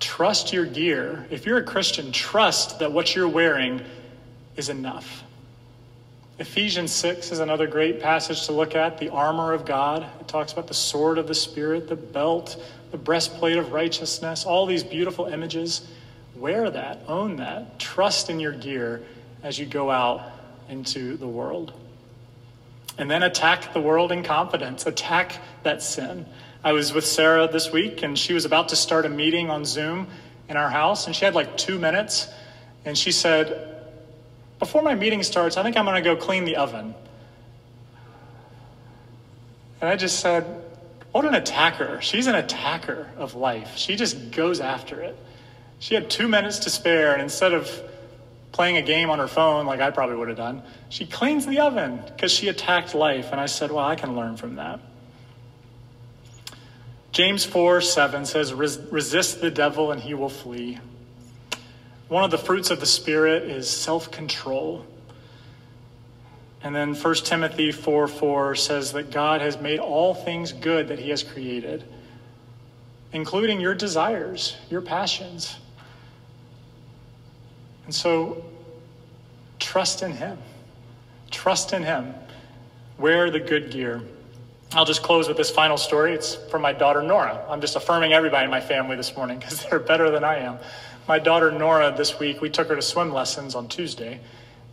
Trust 0.00 0.52
your 0.52 0.66
gear. 0.66 1.26
If 1.30 1.46
you're 1.46 1.58
a 1.58 1.64
Christian, 1.64 2.12
trust 2.12 2.78
that 2.78 2.92
what 2.92 3.16
you're 3.16 3.26
wearing 3.26 3.80
is 4.54 4.68
enough. 4.68 5.24
Ephesians 6.38 6.92
6 6.92 7.32
is 7.32 7.38
another 7.38 7.66
great 7.66 8.00
passage 8.00 8.44
to 8.44 8.52
look 8.52 8.74
at 8.74 8.98
the 8.98 9.08
armor 9.08 9.54
of 9.54 9.64
God. 9.64 10.06
It 10.20 10.28
talks 10.28 10.52
about 10.52 10.66
the 10.66 10.74
sword 10.74 11.16
of 11.16 11.26
the 11.26 11.34
Spirit, 11.34 11.88
the 11.88 11.96
belt, 11.96 12.62
the 12.90 12.98
breastplate 12.98 13.56
of 13.56 13.72
righteousness, 13.72 14.44
all 14.44 14.66
these 14.66 14.84
beautiful 14.84 15.24
images. 15.24 15.88
Wear 16.36 16.70
that, 16.70 17.00
own 17.08 17.36
that, 17.36 17.78
trust 17.78 18.28
in 18.28 18.40
your 18.40 18.52
gear 18.52 19.02
as 19.42 19.58
you 19.58 19.64
go 19.64 19.90
out 19.90 20.22
into 20.68 21.16
the 21.16 21.26
world. 21.26 21.72
And 22.98 23.10
then 23.10 23.22
attack 23.22 23.72
the 23.72 23.80
world 23.80 24.12
in 24.12 24.22
confidence, 24.22 24.86
attack 24.86 25.40
that 25.62 25.82
sin. 25.82 26.26
I 26.62 26.72
was 26.72 26.92
with 26.92 27.06
Sarah 27.06 27.48
this 27.50 27.72
week, 27.72 28.02
and 28.02 28.18
she 28.18 28.32
was 28.32 28.44
about 28.44 28.70
to 28.70 28.76
start 28.76 29.06
a 29.06 29.08
meeting 29.08 29.50
on 29.50 29.64
Zoom 29.64 30.08
in 30.48 30.56
our 30.56 30.70
house, 30.70 31.06
and 31.06 31.14
she 31.14 31.24
had 31.24 31.34
like 31.34 31.56
two 31.56 31.78
minutes. 31.78 32.28
And 32.84 32.96
she 32.96 33.12
said, 33.12 33.82
Before 34.58 34.82
my 34.82 34.94
meeting 34.94 35.22
starts, 35.22 35.56
I 35.56 35.62
think 35.62 35.76
I'm 35.76 35.84
going 35.84 36.02
to 36.02 36.08
go 36.08 36.16
clean 36.16 36.44
the 36.44 36.56
oven. 36.56 36.94
And 39.80 39.90
I 39.90 39.96
just 39.96 40.20
said, 40.20 40.44
What 41.12 41.24
an 41.24 41.34
attacker. 41.34 42.00
She's 42.00 42.26
an 42.26 42.34
attacker 42.34 43.08
of 43.16 43.34
life. 43.34 43.76
She 43.76 43.96
just 43.96 44.32
goes 44.32 44.60
after 44.60 45.00
it. 45.00 45.16
She 45.78 45.94
had 45.94 46.10
two 46.10 46.28
minutes 46.28 46.60
to 46.60 46.70
spare, 46.70 47.12
and 47.12 47.22
instead 47.22 47.52
of 47.52 47.70
playing 48.52 48.78
a 48.78 48.82
game 48.82 49.10
on 49.10 49.18
her 49.18 49.28
phone 49.28 49.66
like 49.66 49.80
I 49.80 49.90
probably 49.90 50.16
would 50.16 50.28
have 50.28 50.36
done, 50.36 50.62
she 50.88 51.04
cleans 51.04 51.46
the 51.46 51.60
oven 51.60 52.02
because 52.06 52.32
she 52.32 52.48
attacked 52.48 52.94
life. 52.94 53.28
And 53.32 53.40
I 53.40 53.46
said, 53.46 53.70
Well, 53.70 53.84
I 53.84 53.96
can 53.96 54.16
learn 54.16 54.36
from 54.36 54.56
that. 54.56 54.80
James 57.12 57.44
4 57.44 57.80
7 57.80 58.26
says, 58.26 58.52
Resist 58.52 59.40
the 59.40 59.50
devil 59.50 59.92
and 59.92 60.00
he 60.00 60.14
will 60.14 60.28
flee. 60.28 60.78
One 62.08 62.24
of 62.24 62.30
the 62.30 62.38
fruits 62.38 62.70
of 62.70 62.80
the 62.80 62.86
Spirit 62.86 63.44
is 63.44 63.68
self 63.68 64.10
control. 64.10 64.86
And 66.62 66.74
then 66.74 66.94
1 66.94 67.14
Timothy 67.16 67.72
4 67.72 68.08
4 68.08 68.54
says 68.54 68.92
that 68.92 69.10
God 69.10 69.40
has 69.40 69.60
made 69.60 69.80
all 69.80 70.14
things 70.14 70.52
good 70.52 70.88
that 70.88 70.98
he 70.98 71.10
has 71.10 71.22
created, 71.22 71.84
including 73.12 73.60
your 73.60 73.74
desires, 73.74 74.56
your 74.70 74.80
passions. 74.80 75.56
And 77.86 77.94
so 77.94 78.44
trust 79.58 80.02
in 80.02 80.12
him. 80.12 80.38
Trust 81.30 81.72
in 81.72 81.82
him. 81.82 82.14
Wear 82.98 83.30
the 83.30 83.40
good 83.40 83.70
gear. 83.70 84.02
I'll 84.72 84.84
just 84.84 85.02
close 85.02 85.28
with 85.28 85.36
this 85.36 85.50
final 85.50 85.76
story. 85.76 86.12
It's 86.12 86.34
from 86.34 86.62
my 86.62 86.72
daughter 86.72 87.00
Nora. 87.00 87.44
I'm 87.48 87.60
just 87.60 87.76
affirming 87.76 88.12
everybody 88.12 88.44
in 88.44 88.50
my 88.50 88.60
family 88.60 88.96
this 88.96 89.16
morning 89.16 89.38
because 89.40 89.64
they're 89.64 89.78
better 89.78 90.10
than 90.10 90.24
I 90.24 90.38
am. 90.38 90.58
My 91.08 91.20
daughter 91.20 91.52
Nora, 91.52 91.94
this 91.96 92.18
week, 92.18 92.40
we 92.40 92.50
took 92.50 92.68
her 92.68 92.74
to 92.74 92.82
swim 92.82 93.12
lessons 93.12 93.54
on 93.54 93.68
Tuesday, 93.68 94.18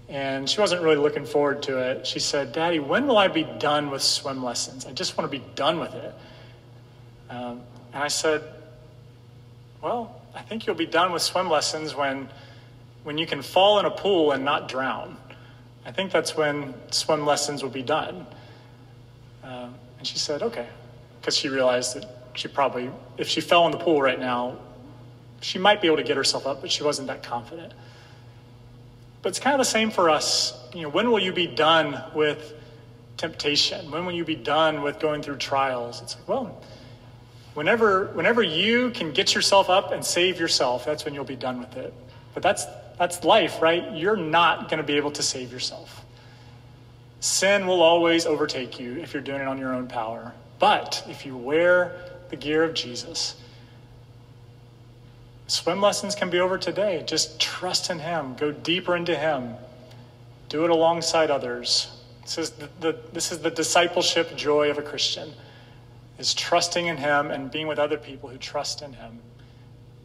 and 0.09 0.49
she 0.49 0.59
wasn't 0.59 0.81
really 0.81 0.95
looking 0.95 1.25
forward 1.25 1.61
to 1.63 1.77
it. 1.77 2.07
She 2.07 2.19
said, 2.19 2.53
Daddy, 2.53 2.79
when 2.79 3.05
will 3.05 3.19
I 3.19 3.27
be 3.27 3.43
done 3.59 3.91
with 3.91 4.01
swim 4.01 4.43
lessons? 4.43 4.87
I 4.87 4.93
just 4.93 5.15
want 5.15 5.31
to 5.31 5.37
be 5.39 5.45
done 5.53 5.79
with 5.79 5.93
it. 5.93 6.13
Um, 7.29 7.61
and 7.93 8.03
I 8.03 8.07
said, 8.07 8.41
Well, 9.81 10.19
I 10.33 10.41
think 10.41 10.65
you'll 10.65 10.75
be 10.75 10.87
done 10.87 11.11
with 11.11 11.21
swim 11.21 11.49
lessons 11.49 11.95
when, 11.95 12.27
when 13.03 13.17
you 13.17 13.25
can 13.25 13.41
fall 13.41 13.79
in 13.79 13.85
a 13.85 13.91
pool 13.91 14.31
and 14.31 14.43
not 14.43 14.67
drown. 14.67 15.17
I 15.85 15.91
think 15.91 16.11
that's 16.11 16.35
when 16.35 16.73
swim 16.91 17.25
lessons 17.25 17.61
will 17.61 17.69
be 17.69 17.83
done. 17.83 18.25
Um, 19.43 19.75
and 19.97 20.07
she 20.07 20.17
said, 20.17 20.41
okay, 20.41 20.67
because 21.19 21.35
she 21.35 21.49
realized 21.49 21.95
that 21.95 22.05
she 22.33 22.47
probably, 22.47 22.89
if 23.17 23.27
she 23.27 23.41
fell 23.41 23.65
in 23.65 23.71
the 23.71 23.77
pool 23.77 24.01
right 24.01 24.19
now, 24.19 24.57
she 25.41 25.59
might 25.59 25.81
be 25.81 25.87
able 25.87 25.97
to 25.97 26.03
get 26.03 26.15
herself 26.15 26.47
up, 26.47 26.61
but 26.61 26.71
she 26.71 26.83
wasn't 26.83 27.07
that 27.09 27.23
confident. 27.23 27.73
But 29.21 29.29
it's 29.29 29.39
kind 29.39 29.53
of 29.53 29.59
the 29.59 29.65
same 29.65 29.91
for 29.91 30.09
us. 30.09 30.57
You 30.73 30.83
know, 30.83 30.89
when 30.89 31.11
will 31.11 31.19
you 31.19 31.33
be 31.33 31.47
done 31.47 32.01
with 32.15 32.53
temptation? 33.17 33.91
When 33.91 34.05
will 34.05 34.13
you 34.13 34.25
be 34.25 34.35
done 34.35 34.81
with 34.81 34.99
going 34.99 35.21
through 35.21 35.37
trials? 35.37 36.01
It's 36.01 36.15
like, 36.15 36.27
well, 36.27 36.61
whenever 37.53 38.07
whenever 38.07 38.41
you 38.41 38.91
can 38.91 39.11
get 39.11 39.35
yourself 39.35 39.69
up 39.69 39.91
and 39.91 40.03
save 40.03 40.39
yourself, 40.39 40.85
that's 40.85 41.05
when 41.05 41.13
you'll 41.13 41.23
be 41.23 41.35
done 41.35 41.59
with 41.59 41.75
it. 41.77 41.93
But 42.33 42.43
that's 42.43 42.65
that's 42.97 43.23
life, 43.23 43.61
right? 43.61 43.93
You're 43.93 44.17
not 44.17 44.69
going 44.69 44.77
to 44.77 44.83
be 44.83 44.97
able 44.97 45.11
to 45.11 45.23
save 45.23 45.51
yourself. 45.51 46.05
Sin 47.19 47.67
will 47.67 47.81
always 47.81 48.25
overtake 48.25 48.79
you 48.79 48.97
if 48.97 49.13
you're 49.13 49.23
doing 49.23 49.41
it 49.41 49.47
on 49.47 49.57
your 49.57 49.73
own 49.73 49.87
power. 49.87 50.33
But 50.59 51.03
if 51.07 51.25
you 51.25 51.35
wear 51.35 51.95
the 52.29 52.35
gear 52.35 52.63
of 52.63 52.73
Jesus, 52.73 53.35
swim 55.47 55.81
lessons 55.81 56.15
can 56.15 56.29
be 56.29 56.39
over 56.39 56.57
today. 56.57 57.03
Just 57.05 57.39
trust 57.39 57.89
in 57.89 57.99
Him, 57.99 58.35
go 58.35 58.51
deeper 58.51 58.95
into 58.95 59.15
Him, 59.15 59.55
do 60.49 60.63
it 60.63 60.69
alongside 60.69 61.31
others. 61.31 61.95
This 62.23 62.37
is 62.37 62.49
the, 62.51 62.69
the, 62.79 62.99
this 63.11 63.31
is 63.31 63.39
the 63.39 63.51
discipleship 63.51 64.35
joy 64.35 64.69
of 64.69 64.77
a 64.77 64.81
Christian, 64.81 65.33
is 66.19 66.33
trusting 66.33 66.85
in 66.85 66.97
Him 66.97 67.31
and 67.31 67.49
being 67.49 67.67
with 67.67 67.79
other 67.79 67.97
people 67.97 68.29
who 68.29 68.37
trust 68.37 68.81
in 68.81 68.93
Him 68.93 69.19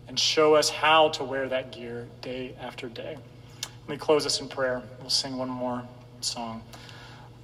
and 0.09 0.19
show 0.19 0.55
us 0.55 0.71
how 0.71 1.11
to 1.11 1.25
wear 1.25 1.49
that 1.49 1.71
gear 1.71 2.09
day 2.23 2.57
after 2.61 2.89
day. 2.89 3.17
Let 3.63 3.89
me 3.89 3.97
close 3.99 4.25
this 4.25 4.41
in 4.41 4.49
prayer. 4.49 4.83
We'll 5.01 5.11
sing 5.11 5.37
one 5.37 5.51
more 5.51 5.83
song. 6.21 6.63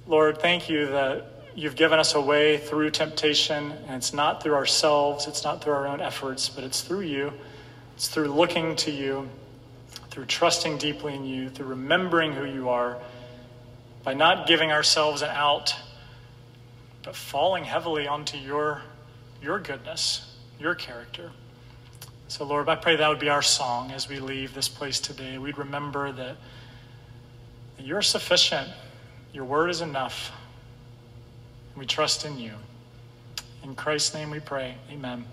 Lord, 0.07 0.39
thank 0.39 0.69
you 0.69 0.87
that 0.87 1.25
you've 1.55 1.75
given 1.75 1.99
us 1.99 2.15
a 2.15 2.21
way 2.21 2.57
through 2.57 2.89
temptation, 2.91 3.71
and 3.87 3.95
it's 3.95 4.13
not 4.13 4.43
through 4.43 4.55
ourselves, 4.55 5.27
it's 5.27 5.43
not 5.43 5.63
through 5.63 5.73
our 5.73 5.87
own 5.87 6.01
efforts, 6.01 6.49
but 6.49 6.63
it's 6.63 6.81
through 6.81 7.01
you. 7.01 7.31
It's 7.95 8.09
through 8.09 8.27
looking 8.27 8.75
to 8.77 8.91
you, 8.91 9.29
through 10.09 10.25
trusting 10.25 10.77
deeply 10.77 11.15
in 11.15 11.25
you, 11.25 11.49
through 11.49 11.67
remembering 11.67 12.33
who 12.33 12.45
you 12.45 12.69
are, 12.69 12.97
by 14.03 14.13
not 14.13 14.47
giving 14.47 14.71
ourselves 14.71 15.21
an 15.21 15.29
out, 15.29 15.75
but 17.03 17.15
falling 17.15 17.63
heavily 17.63 18.07
onto 18.07 18.37
your, 18.37 18.81
your 19.41 19.59
goodness, 19.59 20.35
your 20.59 20.75
character. 20.75 21.31
So, 22.27 22.43
Lord, 22.43 22.67
I 22.69 22.75
pray 22.75 22.95
that 22.95 23.07
would 23.07 23.19
be 23.19 23.29
our 23.29 23.41
song 23.41 23.91
as 23.91 24.09
we 24.09 24.19
leave 24.19 24.53
this 24.53 24.67
place 24.67 24.99
today. 24.99 25.37
We'd 25.37 25.57
remember 25.57 26.11
that, 26.11 26.37
you're 27.77 28.01
sufficient 28.01 28.69
your 29.35 29.43
word 29.43 29.69
is 29.69 29.81
enough. 29.81 30.31
We 31.75 31.85
trust 31.85 32.23
in 32.23 32.39
you. 32.39 32.53
In 33.63 33.75
Christ's 33.75 34.13
name 34.13 34.31
we 34.31 34.39
pray. 34.39 34.75
Amen. 34.89 35.25